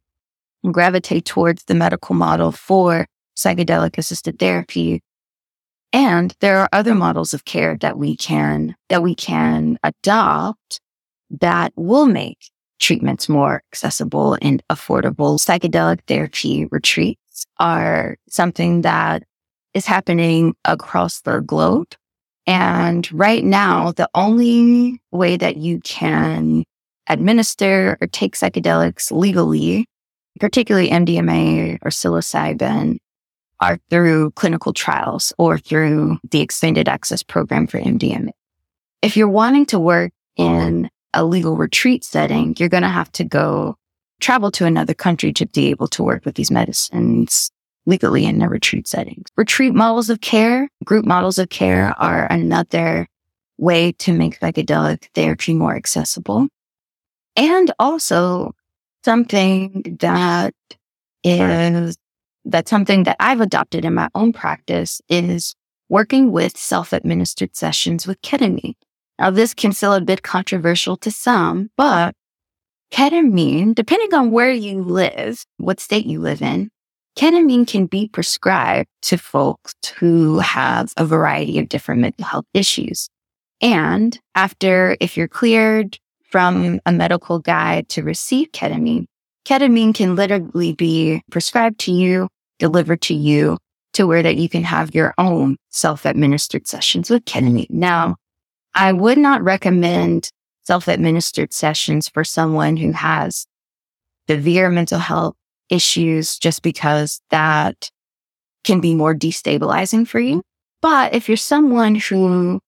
gravitate 0.70 1.24
towards 1.24 1.64
the 1.64 1.74
medical 1.74 2.14
model 2.14 2.52
for 2.52 3.06
psychedelic 3.36 3.96
assisted 3.98 4.38
therapy. 4.38 5.02
And 5.92 6.34
there 6.40 6.58
are 6.58 6.68
other 6.72 6.94
models 6.94 7.34
of 7.34 7.44
care 7.44 7.76
that 7.80 7.98
we 7.98 8.16
can, 8.16 8.76
that 8.88 9.02
we 9.02 9.14
can 9.14 9.78
adopt 9.82 10.80
that 11.40 11.72
will 11.76 12.06
make 12.06 12.50
treatments 12.78 13.28
more 13.28 13.62
accessible 13.72 14.36
and 14.40 14.62
affordable. 14.70 15.38
Psychedelic 15.38 16.00
therapy 16.06 16.66
retreats 16.70 17.46
are 17.58 18.16
something 18.28 18.82
that 18.82 19.22
is 19.74 19.86
happening 19.86 20.54
across 20.64 21.20
the 21.22 21.40
globe. 21.40 21.88
And 22.47 23.11
right 23.12 23.45
now, 23.45 23.93
the 23.93 24.09
only 24.14 25.01
way 25.11 25.36
that 25.36 25.57
you 25.57 25.80
can 25.80 26.64
administer 27.09 27.99
or 28.01 28.07
take 28.07 28.36
psychedelics 28.36 29.11
legally, 29.12 29.86
particularly 30.38 30.91
MDMA 30.91 31.78
or 31.82 31.91
psilocybin, 31.91 32.99
are 33.61 33.78
through 33.91 34.30
clinical 34.32 34.72
trials 34.72 35.32
or 35.38 35.59
through 35.59 36.18
the 36.30 36.41
expanded 36.41 36.88
access 36.88 37.22
program 37.22 37.66
for 37.66 37.78
MDMA. 37.78 38.30
If 39.03 39.16
you're 39.16 39.28
wanting 39.28 39.66
to 39.66 39.78
work 39.78 40.12
in 40.36 40.88
a 41.12 41.24
legal 41.24 41.57
retreat 41.57 42.05
setting, 42.05 42.55
you're 42.59 42.68
going 42.68 42.82
to 42.82 42.88
have 42.88 43.12
to 43.12 43.24
go 43.24 43.76
travel 44.20 44.51
to 44.53 44.66
another 44.66 44.95
country 44.95 45.32
to 45.34 45.47
be 45.47 45.68
able 45.68 45.88
to 45.88 46.03
work 46.03 46.24
with 46.24 46.34
these 46.36 46.51
medicines 46.51 47.51
legally 47.87 48.24
in 48.24 48.43
a 48.43 48.49
retreat 48.49 48.87
setting. 48.87 49.24
Retreat 49.37 49.74
models 49.74 50.11
of 50.11 50.20
care, 50.20 50.68
group 50.85 51.05
models 51.05 51.39
of 51.39 51.49
care 51.49 51.95
are 51.99 52.26
another 52.31 53.07
way 53.59 53.93
to 53.93 54.12
make 54.12 54.39
psychedelic 54.41 55.09
therapy 55.14 55.55
more 55.55 55.74
accessible. 55.74 56.49
And 57.37 57.72
also 57.78 58.53
something 59.05 59.97
that 60.01 60.55
is, 61.24 61.97
that's 62.45 62.70
something 62.70 63.05
that 63.05 63.16
I've 63.20 63.41
adopted 63.41 63.85
in 63.85 63.95
my 63.95 64.09
own 64.14 64.33
practice 64.33 65.01
is 65.09 65.55
working 65.89 66.33
with 66.33 66.57
self-administered 66.57 67.57
sessions 67.57 68.07
with 68.07 68.20
ketamine. 68.22 68.74
Now, 69.18 69.31
this 69.31 69.53
can 69.53 69.72
feel 69.72 69.93
a 69.93 70.01
bit 70.01 70.22
controversial 70.22 70.97
to 70.99 71.11
some, 71.11 71.70
but 71.76 72.14
ketamine, 72.91 73.74
depending 73.74 74.14
on 74.14 74.31
where 74.31 74.51
you 74.51 74.83
live, 74.83 75.45
what 75.59 75.81
state 75.81 76.07
you 76.07 76.20
live 76.20 76.41
in, 76.41 76.70
ketamine 77.16 77.66
can 77.66 77.86
be 77.86 78.08
prescribed 78.08 78.88
to 79.02 79.18
folks 79.18 79.74
who 79.98 80.38
have 80.38 80.92
a 80.96 81.04
variety 81.04 81.58
of 81.58 81.68
different 81.68 82.00
mental 82.00 82.24
health 82.24 82.46
issues. 82.54 83.08
And 83.61 84.18
after, 84.34 84.96
if 85.00 85.16
you're 85.16 85.28
cleared 85.28 85.98
from 86.30 86.80
a 86.86 86.92
medical 86.92 87.38
guide 87.38 87.88
to 87.90 88.02
receive 88.02 88.52
ketamine, 88.52 89.06
ketamine 89.44 89.94
can 89.94 90.16
literally 90.16 90.72
be 90.72 91.22
prescribed 91.30 91.80
to 91.80 91.92
you, 91.92 92.28
delivered 92.58 93.02
to 93.02 93.14
you 93.14 93.58
to 93.92 94.06
where 94.06 94.22
that 94.22 94.36
you 94.36 94.48
can 94.48 94.62
have 94.62 94.94
your 94.94 95.12
own 95.18 95.56
self-administered 95.70 96.66
sessions 96.66 97.11
with 97.11 97.24
ketamine. 97.24 97.70
Now, 97.70 98.16
I 98.74 98.92
would 98.92 99.18
not 99.18 99.42
recommend 99.42 100.30
self-administered 100.62 101.52
sessions 101.52 102.08
for 102.08 102.22
someone 102.22 102.76
who 102.76 102.92
has 102.92 103.46
severe 104.28 104.70
mental 104.70 105.00
health 105.00 105.34
issues 105.70 106.38
just 106.38 106.62
because 106.62 107.20
that 107.30 107.90
can 108.64 108.80
be 108.80 108.94
more 108.94 109.14
destabilizing 109.14 110.06
for 110.06 110.20
you. 110.20 110.42
But 110.82 111.14
if 111.14 111.28
you're 111.28 111.36
someone 111.36 111.94
who 111.94 112.60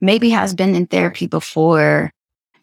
maybe 0.00 0.30
has 0.30 0.54
been 0.54 0.74
in 0.74 0.86
therapy 0.86 1.26
before, 1.26 2.10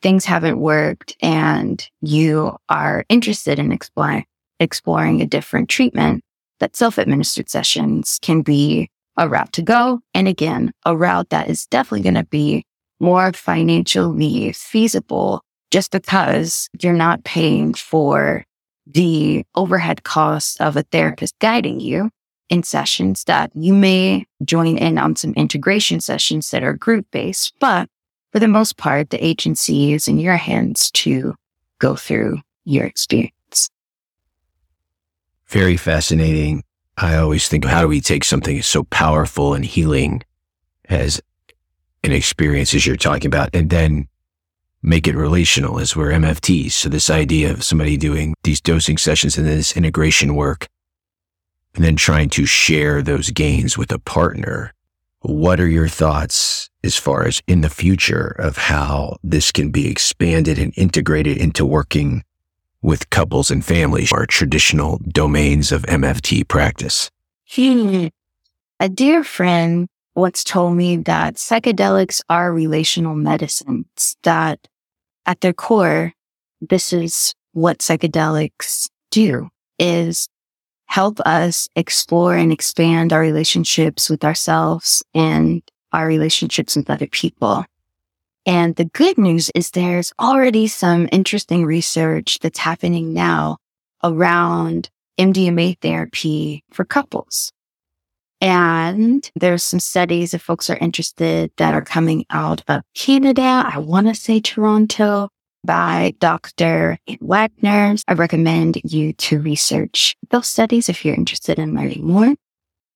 things 0.01 0.25
haven't 0.25 0.59
worked 0.59 1.15
and 1.21 1.85
you 2.01 2.55
are 2.69 3.05
interested 3.09 3.59
in 3.59 3.71
exploring, 3.71 4.25
exploring 4.59 5.21
a 5.21 5.25
different 5.25 5.69
treatment, 5.69 6.23
that 6.59 6.75
self-administered 6.75 7.49
sessions 7.49 8.19
can 8.21 8.41
be 8.41 8.89
a 9.17 9.27
route 9.27 9.53
to 9.53 9.61
go. 9.61 10.01
And 10.13 10.27
again, 10.27 10.71
a 10.85 10.95
route 10.95 11.29
that 11.29 11.49
is 11.49 11.65
definitely 11.65 12.03
going 12.03 12.15
to 12.15 12.25
be 12.25 12.63
more 12.99 13.31
financially 13.33 14.51
feasible 14.51 15.41
just 15.71 15.91
because 15.91 16.67
you're 16.81 16.93
not 16.93 17.23
paying 17.23 17.73
for 17.73 18.43
the 18.91 19.45
overhead 19.55 20.03
costs 20.03 20.59
of 20.59 20.75
a 20.75 20.83
therapist 20.83 21.37
guiding 21.39 21.79
you 21.79 22.09
in 22.49 22.63
sessions 22.63 23.23
that 23.25 23.51
you 23.53 23.73
may 23.73 24.25
join 24.43 24.77
in 24.77 24.97
on 24.97 25.15
some 25.15 25.33
integration 25.33 25.99
sessions 25.99 26.49
that 26.51 26.63
are 26.63 26.73
group 26.73 27.05
based, 27.11 27.53
but 27.59 27.87
for 28.31 28.39
the 28.39 28.47
most 28.47 28.77
part, 28.77 29.11
the 29.11 29.23
agency 29.23 29.93
is 29.93 30.07
in 30.07 30.19
your 30.19 30.37
hands 30.37 30.91
to 30.91 31.35
go 31.79 31.95
through 31.95 32.39
your 32.65 32.85
experience. 32.85 33.69
Very 35.47 35.77
fascinating. 35.77 36.63
I 36.97 37.15
always 37.15 37.47
think, 37.47 37.65
how 37.65 37.81
do 37.81 37.87
we 37.87 38.01
take 38.01 38.23
something 38.23 38.61
so 38.61 38.83
powerful 38.83 39.53
and 39.53 39.63
healing 39.63 40.21
as 40.85 41.21
an 42.03 42.11
experience 42.11 42.73
as 42.73 42.85
you're 42.85 42.97
talking 42.97 43.27
about 43.27 43.49
and 43.53 43.69
then 43.69 44.07
make 44.81 45.07
it 45.07 45.15
relational 45.15 45.79
as 45.79 45.95
we're 45.95 46.11
MFTs. 46.11 46.71
So 46.71 46.89
this 46.89 47.09
idea 47.09 47.51
of 47.51 47.63
somebody 47.63 47.97
doing 47.97 48.33
these 48.43 48.61
dosing 48.61 48.97
sessions 48.97 49.37
and 49.37 49.47
this 49.47 49.75
integration 49.75 50.35
work 50.35 50.67
and 51.75 51.83
then 51.83 51.95
trying 51.95 52.29
to 52.29 52.45
share 52.45 53.01
those 53.01 53.29
gains 53.31 53.77
with 53.77 53.91
a 53.91 53.99
partner. 53.99 54.73
What 55.21 55.59
are 55.59 55.67
your 55.67 55.89
thoughts 55.89 56.69
as 56.83 56.95
far 56.95 57.25
as 57.25 57.41
in 57.47 57.61
the 57.61 57.69
future 57.69 58.35
of 58.39 58.57
how 58.57 59.17
this 59.23 59.51
can 59.51 59.69
be 59.69 59.89
expanded 59.89 60.57
and 60.57 60.73
integrated 60.77 61.37
into 61.37 61.65
working 61.65 62.23
with 62.81 63.09
couples 63.09 63.51
and 63.51 63.63
families, 63.63 64.13
our 64.13 64.25
traditional 64.25 65.01
domains 65.09 65.73
of 65.73 65.83
MFT 65.83 66.47
practice? 66.47 67.11
Hmm. 67.49 68.07
A 68.79 68.87
dear 68.87 69.25
friend 69.25 69.89
once 70.19 70.43
told 70.43 70.75
me 70.75 70.97
that 70.97 71.35
psychedelics 71.35 72.21
are 72.29 72.53
relational 72.53 73.15
medicines, 73.15 74.15
that 74.23 74.67
at 75.25 75.41
their 75.41 75.53
core, 75.53 76.13
this 76.61 76.93
is 76.93 77.33
what 77.53 77.79
psychedelics 77.79 78.89
do 79.11 79.49
is 79.77 80.27
help 80.85 81.19
us 81.21 81.69
explore 81.75 82.35
and 82.35 82.51
expand 82.51 83.13
our 83.13 83.21
relationships 83.21 84.09
with 84.09 84.23
ourselves 84.23 85.03
and 85.13 85.61
our 85.93 86.07
relationships 86.07 86.75
with 86.75 86.89
other 86.89 87.07
people. 87.07 87.65
And 88.45 88.75
the 88.75 88.85
good 88.85 89.17
news 89.17 89.51
is 89.53 89.71
there's 89.71 90.11
already 90.19 90.67
some 90.67 91.07
interesting 91.11 91.65
research 91.65 92.39
that's 92.39 92.59
happening 92.59 93.13
now 93.13 93.57
around 94.03 94.89
MDMA 95.19 95.77
therapy 95.79 96.63
for 96.71 96.85
couples. 96.85 97.51
And 98.41 99.29
there's 99.35 99.63
some 99.63 99.79
studies 99.79 100.33
if 100.33 100.41
folks 100.41 100.69
are 100.69 100.77
interested 100.77 101.51
that 101.57 101.73
are 101.73 101.83
coming 101.83 102.25
out 102.29 102.61
of 102.67 102.81
Canada. 102.95 103.63
I 103.65 103.79
want 103.79 104.07
to 104.07 104.15
say 104.15 104.39
Toronto 104.39 105.29
by 105.65 106.13
Dr. 106.19 106.97
Wagner. 107.19 107.95
I 108.07 108.13
recommend 108.13 108.79
you 108.85 109.13
to 109.13 109.39
research 109.39 110.15
those 110.29 110.47
studies 110.47 110.87
if 110.87 111.03
you're 111.03 111.15
interested 111.15 111.59
in 111.59 111.75
learning 111.75 112.07
more. 112.07 112.33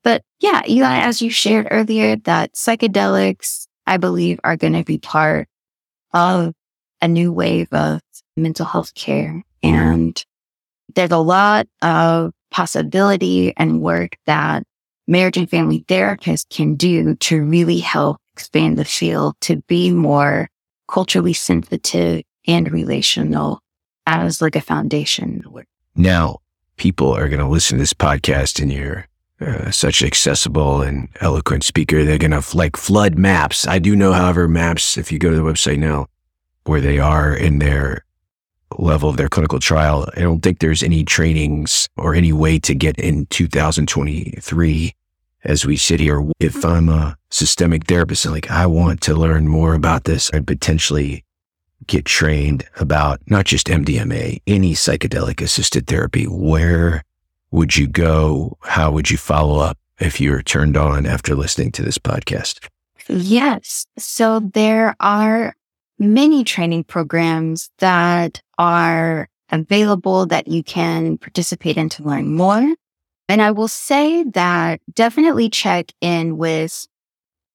But 0.03 0.23
yeah, 0.39 0.61
Eli, 0.67 0.99
as 0.99 1.21
you 1.21 1.29
shared 1.29 1.67
earlier, 1.71 2.15
that 2.17 2.53
psychedelics, 2.53 3.67
I 3.85 3.97
believe, 3.97 4.39
are 4.43 4.57
going 4.57 4.73
to 4.73 4.83
be 4.83 4.97
part 4.97 5.47
of 6.13 6.53
a 7.01 7.07
new 7.07 7.33
wave 7.33 7.67
of 7.71 8.01
mental 8.37 8.65
health 8.65 8.93
care. 8.95 9.43
And 9.61 10.23
there's 10.95 11.11
a 11.11 11.17
lot 11.17 11.67
of 11.81 12.31
possibility 12.51 13.53
and 13.57 13.81
work 13.81 14.17
that 14.25 14.63
marriage 15.07 15.37
and 15.37 15.49
family 15.49 15.85
therapists 15.87 16.47
can 16.49 16.75
do 16.75 17.15
to 17.15 17.43
really 17.43 17.79
help 17.79 18.17
expand 18.33 18.77
the 18.77 18.85
field 18.85 19.35
to 19.41 19.57
be 19.67 19.91
more 19.91 20.49
culturally 20.87 21.33
sensitive 21.33 22.23
and 22.47 22.71
relational 22.71 23.59
as 24.05 24.41
like 24.41 24.55
a 24.55 24.61
foundation. 24.61 25.43
Now, 25.95 26.39
people 26.77 27.15
are 27.15 27.29
going 27.29 27.39
to 27.39 27.47
listen 27.47 27.77
to 27.77 27.81
this 27.81 27.93
podcast 27.93 28.61
and 28.61 28.71
you're 28.71 29.07
uh, 29.39 29.71
such 29.71 30.01
an 30.01 30.07
accessible 30.07 30.81
and 30.81 31.09
eloquent 31.21 31.63
speaker. 31.63 32.03
They're 32.03 32.17
going 32.17 32.31
to 32.31 32.57
like 32.57 32.77
flood 32.77 33.17
MAPS. 33.17 33.67
I 33.67 33.79
do 33.79 33.95
know, 33.95 34.13
however, 34.13 34.47
MAPS, 34.47 34.97
if 34.97 35.11
you 35.11 35.19
go 35.19 35.29
to 35.29 35.35
the 35.35 35.41
website 35.41 35.79
now, 35.79 36.07
where 36.65 36.81
they 36.81 36.99
are 36.99 37.35
in 37.35 37.59
their 37.59 38.05
level 38.77 39.09
of 39.09 39.17
their 39.17 39.29
clinical 39.29 39.59
trial. 39.59 40.09
I 40.15 40.21
don't 40.21 40.41
think 40.41 40.59
there's 40.59 40.83
any 40.83 41.03
trainings 41.03 41.87
or 41.97 42.13
any 42.15 42.33
way 42.33 42.59
to 42.59 42.73
get 42.73 42.97
in 42.99 43.25
2023 43.27 44.95
as 45.43 45.65
we 45.65 45.77
sit 45.77 45.99
here. 45.99 46.23
If 46.39 46.63
I'm 46.63 46.89
a 46.89 47.17
systemic 47.29 47.87
therapist 47.87 48.25
and 48.25 48.33
like, 48.33 48.49
I 48.49 48.65
want 48.65 49.01
to 49.01 49.15
learn 49.15 49.47
more 49.47 49.73
about 49.73 50.05
this 50.05 50.29
and 50.29 50.47
potentially 50.47 51.23
get 51.87 52.05
trained 52.05 52.65
about 52.79 53.19
not 53.27 53.45
just 53.45 53.67
MDMA, 53.67 54.41
any 54.47 54.73
psychedelic 54.73 55.41
assisted 55.41 55.87
therapy, 55.87 56.25
where 56.25 57.03
would 57.51 57.75
you 57.75 57.87
go? 57.87 58.57
How 58.61 58.91
would 58.91 59.11
you 59.11 59.17
follow 59.17 59.59
up 59.59 59.77
if 59.99 60.19
you're 60.19 60.41
turned 60.41 60.77
on 60.77 61.05
after 61.05 61.35
listening 61.35 61.71
to 61.73 61.81
this 61.81 61.97
podcast? 61.97 62.67
Yes. 63.07 63.85
So 63.97 64.39
there 64.39 64.95
are 64.99 65.55
many 66.03 66.43
training 66.43 66.83
programs 66.83 67.69
that 67.79 68.41
are 68.57 69.29
available 69.49 70.25
that 70.27 70.47
you 70.47 70.63
can 70.63 71.17
participate 71.17 71.77
in 71.77 71.89
to 71.89 72.03
learn 72.03 72.35
more. 72.35 72.75
And 73.29 73.41
I 73.41 73.51
will 73.51 73.67
say 73.67 74.23
that 74.23 74.81
definitely 74.93 75.49
check 75.49 75.91
in 76.01 76.37
with 76.37 76.87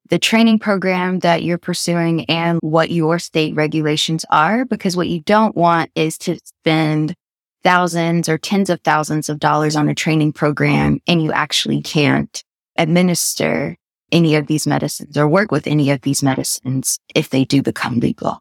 the 0.09 0.19
training 0.19 0.59
program 0.59 1.19
that 1.19 1.43
you're 1.43 1.59
pursuing 1.59 2.25
and 2.27 2.59
what 2.63 2.91
your 2.91 3.19
state 3.19 3.55
regulations 3.55 4.25
are, 4.31 4.65
because 4.65 4.97
what 4.97 5.09
you 5.09 5.21
don't 5.21 5.55
want 5.55 5.91
is 5.95 6.17
to 6.19 6.39
spend 6.45 7.15
thousands 7.63 8.29
or 8.29 8.39
tens 8.39 8.71
of 8.71 8.81
thousands 8.81 9.29
of 9.29 9.39
dollars 9.39 9.77
on 9.77 9.89
a 9.89 9.95
training 9.95 10.33
program 10.33 11.01
and 11.07 11.23
you 11.23 11.33
actually 11.33 11.83
can't 11.83 12.43
administer 12.77 13.77
any 14.13 14.35
of 14.35 14.47
these 14.47 14.67
medicines 14.67 15.17
or 15.17 15.29
work 15.29 15.51
with 15.51 15.67
any 15.67 15.91
of 15.91 16.03
these 16.03 16.23
medicines 16.23 16.99
if 17.15 17.31
they 17.31 17.45
do 17.45 17.63
become 17.63 18.01
legal. 18.01 18.41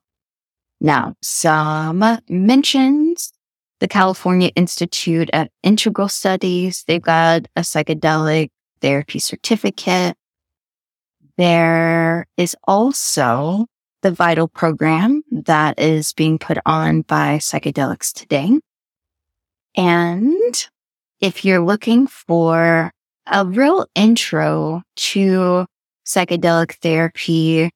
Now, 0.79 1.15
some 1.21 2.19
mentions 2.29 3.31
the 3.79 3.87
California 3.87 4.49
Institute 4.55 5.29
of 5.33 5.47
Integral 5.63 6.09
Studies. 6.09 6.83
They've 6.87 7.01
got 7.01 7.47
a 7.55 7.61
psychedelic 7.61 8.49
therapy 8.81 9.19
certificate. 9.19 10.15
There 11.37 12.25
is 12.37 12.55
also 12.67 13.67
the 14.01 14.11
Vital 14.11 14.47
program 14.47 15.23
that 15.31 15.79
is 15.79 16.13
being 16.13 16.39
put 16.39 16.57
on 16.65 17.01
by 17.01 17.37
Psychedelics 17.37 18.13
Today. 18.13 18.59
And 19.75 20.67
if 21.19 21.45
you're 21.45 21.63
looking 21.63 22.07
for 22.07 22.91
a 23.31 23.45
real 23.45 23.87
intro 23.95 24.83
to 24.95 25.65
psychedelic 26.05 26.73
therapy 26.75 27.69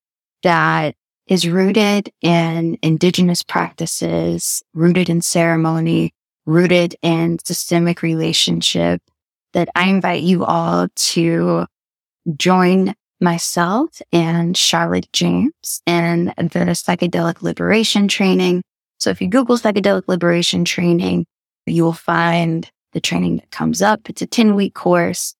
that 0.44 0.96
is 1.28 1.48
rooted 1.48 2.12
in 2.22 2.78
indigenous 2.82 3.44
practices, 3.44 4.64
rooted 4.74 5.10
in 5.10 5.22
ceremony, 5.22 6.14
rooted 6.46 6.96
in 7.02 7.38
systemic 7.44 8.02
relationship 8.02 9.02
that 9.54 9.70
I 9.76 9.90
invite 9.90 10.24
you 10.24 10.46
all 10.46 10.88
to 10.96 11.66
join 12.36 12.94
myself 13.20 14.02
and 14.12 14.58
Charlotte 14.58 15.08
James 15.14 15.82
in 15.86 16.34
the 16.38 16.74
psychedelic 16.74 17.42
liberation 17.42 18.08
training. 18.08 18.64
So 19.00 19.10
if 19.10 19.22
you 19.22 19.28
Google 19.28 19.58
psychedelic 19.58 20.04
liberation 20.08 20.66
training, 20.66 21.26
you 21.66 21.84
will 21.84 21.94
find 21.94 22.70
the 22.94 23.02
training 23.02 23.38
that 23.38 23.52
comes 23.52 23.82
up. 23.82 24.10
It's 24.10 24.22
a 24.22 24.28
10 24.28 24.56
week 24.56 24.74
course 24.74 25.36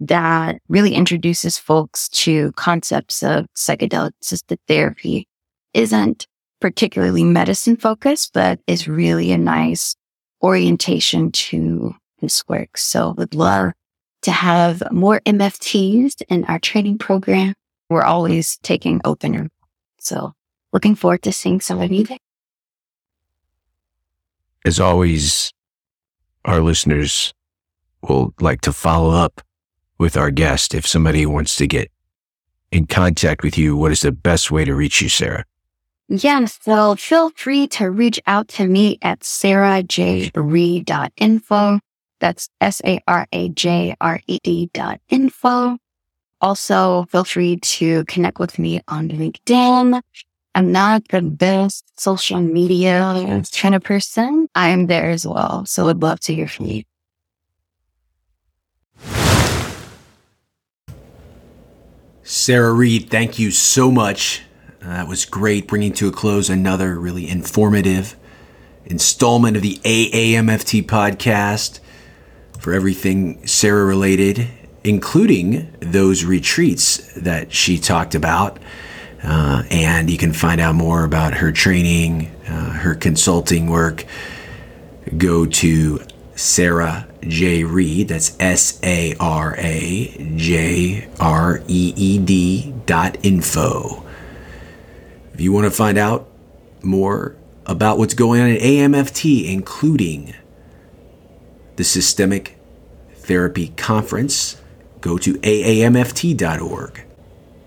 that 0.00 0.60
really 0.68 0.94
introduces 0.94 1.58
folks 1.58 2.08
to 2.10 2.52
concepts 2.52 3.22
of 3.22 3.46
psychedelic 3.54 4.12
assisted 4.22 4.58
therapy 4.68 5.26
isn't 5.74 6.26
particularly 6.60 7.24
medicine 7.24 7.76
focused, 7.76 8.32
but 8.32 8.60
is 8.66 8.88
really 8.88 9.32
a 9.32 9.38
nice 9.38 9.94
orientation 10.42 11.30
to 11.32 11.94
this 12.20 12.46
work. 12.48 12.76
So 12.78 13.14
would 13.16 13.34
love 13.34 13.72
to 14.22 14.30
have 14.32 14.82
more 14.90 15.20
MFTs 15.26 16.22
in 16.28 16.44
our 16.46 16.58
training 16.58 16.98
program. 16.98 17.54
We're 17.88 18.02
always 18.02 18.58
taking 18.62 19.00
open. 19.04 19.50
So 19.98 20.32
looking 20.72 20.94
forward 20.94 21.22
to 21.22 21.32
seeing 21.32 21.60
some 21.60 21.80
of 21.80 21.92
you 21.92 22.04
there. 22.04 22.18
As 24.64 24.80
always, 24.80 25.52
our 26.44 26.60
listeners 26.60 27.32
will 28.02 28.34
like 28.40 28.62
to 28.62 28.72
follow 28.72 29.10
up 29.10 29.40
with 29.98 30.16
our 30.16 30.30
guest. 30.30 30.74
If 30.74 30.86
somebody 30.86 31.26
wants 31.26 31.56
to 31.56 31.66
get 31.66 31.90
in 32.70 32.86
contact 32.86 33.42
with 33.42 33.58
you, 33.58 33.76
what 33.76 33.92
is 33.92 34.02
the 34.02 34.12
best 34.12 34.50
way 34.50 34.64
to 34.64 34.74
reach 34.74 35.00
you, 35.00 35.08
Sara? 35.08 35.44
Yes, 36.08 36.58
so 36.62 36.94
feel 36.94 37.30
free 37.30 37.66
to 37.68 37.90
reach 37.90 38.20
out 38.26 38.48
to 38.48 38.66
me 38.66 38.98
at 39.02 39.20
sarajreed.info. 39.20 41.80
That's 42.18 42.48
S-A-R-A-J-R-E-D 42.60 44.70
dot 44.72 45.00
info. 45.08 45.78
Also, 46.40 47.06
feel 47.10 47.24
free 47.24 47.56
to 47.56 48.04
connect 48.04 48.38
with 48.38 48.58
me 48.58 48.80
on 48.88 49.08
LinkedIn. 49.08 50.00
I'm 50.54 50.72
not 50.72 51.08
the 51.08 51.22
best 51.22 51.84
social 52.00 52.40
media 52.40 53.42
kind 53.52 53.74
of 53.74 53.82
person. 53.82 54.48
I 54.54 54.68
am 54.68 54.86
there 54.86 55.10
as 55.10 55.26
well. 55.26 55.66
So 55.66 55.86
would 55.86 56.02
love 56.02 56.20
to 56.20 56.34
hear 56.34 56.48
from 56.48 56.66
you. 56.66 56.84
Sara 62.28 62.72
Reed, 62.72 63.08
thank 63.08 63.38
you 63.38 63.52
so 63.52 63.88
much. 63.88 64.42
Uh, 64.82 64.88
that 64.88 65.06
was 65.06 65.24
great, 65.24 65.68
bringing 65.68 65.92
to 65.92 66.08
a 66.08 66.10
close 66.10 66.50
another 66.50 66.98
really 66.98 67.28
informative 67.28 68.16
installment 68.84 69.56
of 69.56 69.62
the 69.62 69.76
AAMFT 69.84 70.86
podcast 70.86 71.78
for 72.58 72.72
everything 72.72 73.46
Sara 73.46 73.84
related, 73.84 74.48
including 74.82 75.72
those 75.78 76.24
retreats 76.24 77.12
that 77.14 77.52
she 77.52 77.78
talked 77.78 78.16
about. 78.16 78.58
Uh, 79.22 79.62
and 79.70 80.10
you 80.10 80.18
can 80.18 80.32
find 80.32 80.60
out 80.60 80.74
more 80.74 81.04
about 81.04 81.34
her 81.34 81.52
training, 81.52 82.26
uh, 82.48 82.72
her 82.72 82.96
consulting 82.96 83.68
work. 83.68 84.04
Go 85.16 85.46
to 85.46 86.00
Sara 86.36 87.08
J. 87.22 87.64
Reed. 87.64 88.08
That's 88.08 88.36
S 88.38 88.78
A 88.82 89.14
R 89.18 89.56
A 89.58 90.32
J 90.36 91.08
R 91.18 91.62
E 91.66 91.92
E 91.96 92.18
D 92.18 92.74
dot 92.84 93.18
info. 93.24 94.04
If 95.34 95.40
you 95.40 95.52
want 95.52 95.64
to 95.64 95.70
find 95.70 95.98
out 95.98 96.28
more 96.82 97.34
about 97.66 97.98
what's 97.98 98.14
going 98.14 98.40
on 98.40 98.50
at 98.50 98.60
AMFT, 98.60 99.52
including 99.52 100.34
the 101.76 101.84
Systemic 101.84 102.56
Therapy 103.14 103.68
Conference, 103.76 104.60
go 105.00 105.18
to 105.18 105.34
aamft.org. 105.34 107.02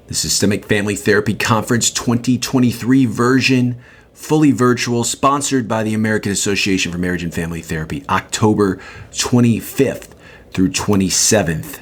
The 0.08 0.16
Systemic 0.16 0.66
Family 0.66 0.96
Therapy 0.96 1.36
Conference 1.36 1.92
2023 1.92 3.06
version 3.06 3.80
fully 4.20 4.52
virtual, 4.52 5.06
sponsored 5.06 5.66
by 5.66 5.82
the 5.82 5.94
American 5.94 6.30
Association 6.30 6.92
for 6.92 6.98
Marriage 6.98 7.24
and 7.24 7.34
Family 7.34 7.62
Therapy, 7.62 8.04
October 8.10 8.76
25th 9.12 10.10
through 10.52 10.70
27th. 10.70 11.80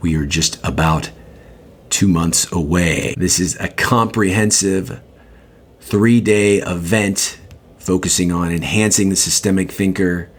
We 0.00 0.16
are 0.16 0.24
just 0.24 0.58
about 0.64 1.10
two 1.90 2.08
months 2.08 2.50
away. 2.50 3.14
This 3.18 3.38
is 3.38 3.54
a 3.60 3.68
comprehensive 3.68 5.02
three 5.78 6.22
day 6.22 6.56
event 6.58 7.38
focusing 7.76 8.32
on 8.32 8.50
enhancing 8.50 9.10
the 9.10 9.16
systemic 9.16 9.70
thinker, 9.70 10.30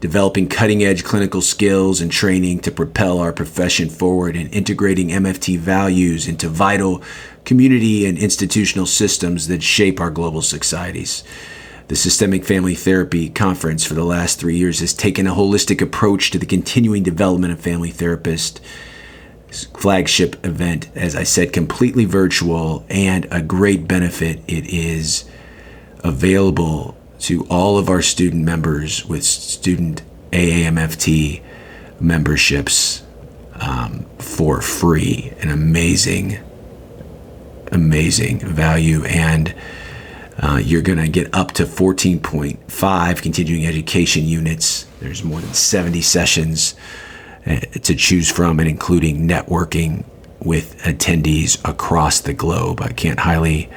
developing 0.00 0.48
cutting 0.48 0.82
edge 0.82 1.04
clinical 1.04 1.42
skills 1.42 2.00
and 2.00 2.10
training 2.10 2.60
to 2.60 2.70
propel 2.70 3.18
our 3.18 3.34
profession 3.34 3.90
forward, 3.90 4.34
and 4.34 4.52
integrating 4.52 5.10
MFT 5.10 5.58
values 5.58 6.26
into 6.26 6.48
vital 6.48 7.02
community 7.44 8.06
and 8.06 8.18
institutional 8.18 8.86
systems 8.86 9.48
that 9.48 9.62
shape 9.62 10.00
our 10.00 10.10
global 10.10 10.42
societies. 10.42 11.24
The 11.88 11.96
Systemic 11.96 12.46
Family 12.46 12.74
Therapy 12.74 13.28
Conference 13.28 13.84
for 13.84 13.92
the 13.92 14.04
last 14.04 14.40
three 14.40 14.56
years 14.56 14.80
has 14.80 14.94
taken 14.94 15.26
a 15.26 15.34
holistic 15.34 15.82
approach 15.82 16.30
to 16.30 16.38
the 16.38 16.46
continuing 16.46 17.02
development 17.02 17.52
of 17.52 17.60
family 17.60 17.92
therapists. 17.92 18.58
Flagship 19.76 20.44
event, 20.44 20.88
as 20.94 21.14
I 21.14 21.24
said, 21.24 21.52
completely 21.52 22.06
virtual 22.06 22.86
and 22.88 23.28
a 23.30 23.42
great 23.42 23.86
benefit. 23.86 24.40
It 24.48 24.66
is 24.66 25.24
available 26.02 26.96
to 27.20 27.46
all 27.50 27.78
of 27.78 27.88
our 27.88 28.02
student 28.02 28.44
members 28.44 29.04
with 29.04 29.22
student 29.22 30.02
AAMFT 30.32 31.42
memberships 32.00 33.02
um, 33.60 34.06
for 34.18 34.60
free. 34.60 35.32
An 35.40 35.50
amazing 35.50 36.38
amazing 37.72 38.38
value 38.40 39.04
and 39.04 39.54
uh, 40.38 40.60
you're 40.62 40.82
going 40.82 40.98
to 40.98 41.08
get 41.08 41.32
up 41.34 41.52
to 41.52 41.64
14.5 41.64 43.22
continuing 43.22 43.66
education 43.66 44.24
units. 44.24 44.86
There's 45.00 45.22
more 45.22 45.40
than 45.40 45.54
70 45.54 46.00
sessions 46.00 46.74
uh, 47.46 47.60
to 47.60 47.94
choose 47.94 48.30
from, 48.30 48.58
and 48.58 48.68
including 48.68 49.28
networking 49.28 50.04
with 50.40 50.76
attendees 50.82 51.58
across 51.68 52.20
the 52.20 52.32
globe. 52.32 52.80
I 52.82 52.92
can't 52.92 53.20
highly 53.20 53.70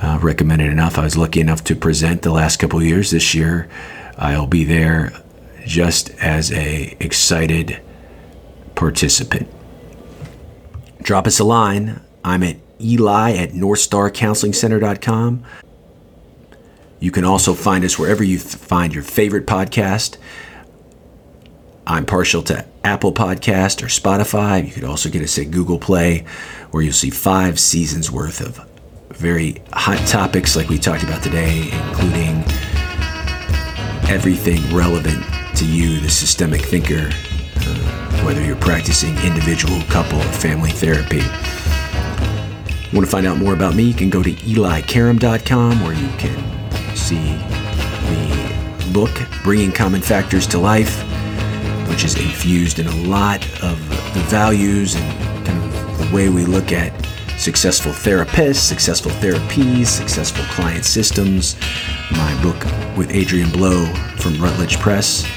uh, 0.00 0.18
recommend 0.20 0.62
it 0.62 0.70
enough. 0.70 0.98
I 0.98 1.04
was 1.04 1.16
lucky 1.16 1.40
enough 1.40 1.62
to 1.64 1.76
present 1.76 2.22
the 2.22 2.32
last 2.32 2.56
couple 2.56 2.82
years. 2.82 3.10
This 3.12 3.34
year, 3.34 3.68
I'll 4.18 4.46
be 4.46 4.64
there 4.64 5.12
just 5.64 6.10
as 6.20 6.50
a 6.52 6.96
excited 7.00 7.80
participant. 8.74 9.48
Drop 11.02 11.26
us 11.26 11.38
a 11.38 11.44
line. 11.44 12.00
I'm 12.24 12.42
at 12.42 12.56
Eli 12.80 13.32
at 13.36 13.50
NorthstarCounselingCenter.com. 13.50 15.44
You 17.00 17.10
can 17.10 17.24
also 17.24 17.54
find 17.54 17.84
us 17.84 17.98
wherever 17.98 18.24
you 18.24 18.38
find 18.38 18.94
your 18.94 19.02
favorite 19.02 19.46
podcast. 19.46 20.16
I'm 21.86 22.06
partial 22.06 22.42
to 22.44 22.64
Apple 22.82 23.12
Podcast 23.12 23.82
or 23.82 23.86
Spotify. 23.86 24.66
You 24.66 24.72
could 24.72 24.84
also 24.84 25.10
get 25.10 25.22
us 25.22 25.38
at 25.38 25.50
Google 25.50 25.78
Play, 25.78 26.24
where 26.70 26.82
you'll 26.82 26.94
see 26.94 27.10
five 27.10 27.60
seasons 27.60 28.10
worth 28.10 28.40
of 28.40 28.66
very 29.10 29.62
hot 29.72 29.98
topics 30.08 30.56
like 30.56 30.68
we 30.68 30.78
talked 30.78 31.02
about 31.02 31.22
today, 31.22 31.70
including 31.70 32.42
everything 34.08 34.74
relevant 34.74 35.22
to 35.56 35.66
you, 35.66 36.00
the 36.00 36.10
systemic 36.10 36.62
thinker, 36.62 37.10
uh, 37.10 38.24
whether 38.24 38.42
you're 38.42 38.56
practicing 38.56 39.16
individual, 39.18 39.80
couple, 39.82 40.18
or 40.18 40.32
family 40.32 40.70
therapy. 40.70 41.22
Want 42.94 43.04
to 43.06 43.10
find 43.10 43.26
out 43.26 43.38
more 43.38 43.54
about 43.54 43.74
me? 43.74 43.82
You 43.82 43.94
can 43.94 44.08
go 44.08 44.22
to 44.22 44.30
elikaram.com 44.30 45.82
where 45.82 45.94
you 45.94 46.08
can 46.16 46.96
see 46.96 47.34
the 48.06 48.90
book, 48.92 49.10
Bringing 49.42 49.72
Common 49.72 50.00
Factors 50.00 50.46
to 50.46 50.58
Life, 50.58 51.02
which 51.88 52.04
is 52.04 52.14
infused 52.14 52.78
in 52.78 52.86
a 52.86 52.94
lot 52.98 53.44
of 53.64 53.80
the 54.14 54.20
values 54.28 54.94
and 54.94 55.44
kind 55.44 55.60
of 55.60 56.08
the 56.08 56.14
way 56.14 56.28
we 56.28 56.44
look 56.44 56.70
at 56.70 56.92
successful 57.36 57.90
therapists, 57.90 58.58
successful 58.58 59.10
therapies, 59.10 59.88
successful 59.88 60.44
client 60.44 60.84
systems. 60.84 61.56
My 62.12 62.42
book 62.44 62.64
with 62.96 63.10
Adrian 63.10 63.50
Blow 63.50 63.86
from 64.18 64.40
Routledge 64.40 64.78
Press. 64.78 65.28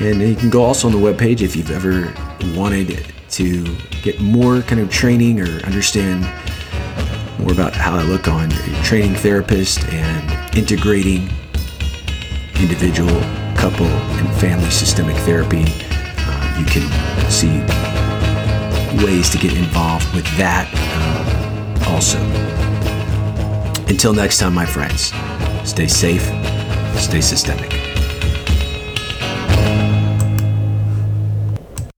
And 0.00 0.20
you 0.20 0.34
can 0.34 0.50
go 0.50 0.64
also 0.64 0.88
on 0.88 0.92
the 0.92 0.98
webpage 0.98 1.40
if 1.40 1.54
you've 1.54 1.70
ever 1.70 2.12
wanted 2.58 3.06
to 3.30 3.76
get 4.02 4.20
more 4.20 4.62
kind 4.62 4.80
of 4.80 4.90
training 4.90 5.40
or 5.40 5.64
understand 5.64 6.24
more 7.38 7.52
about 7.52 7.74
how 7.74 7.96
I 7.96 8.02
look 8.02 8.28
on 8.28 8.50
training 8.82 9.14
therapist 9.14 9.84
and 9.88 10.56
integrating 10.56 11.28
individual, 12.60 13.20
couple, 13.56 13.86
and 13.86 14.40
family 14.40 14.70
systemic 14.70 15.16
therapy. 15.18 15.64
Uh, 15.66 16.56
you 16.58 16.64
can 16.66 17.30
see 17.30 17.60
ways 19.04 19.28
to 19.30 19.38
get 19.38 19.56
involved 19.56 20.12
with 20.14 20.24
that 20.36 20.68
uh, 20.72 21.90
also. 21.90 22.18
Until 23.88 24.12
next 24.12 24.38
time, 24.38 24.54
my 24.54 24.66
friends, 24.66 25.12
stay 25.68 25.86
safe, 25.86 26.24
stay 26.98 27.20
systemic. 27.20 27.75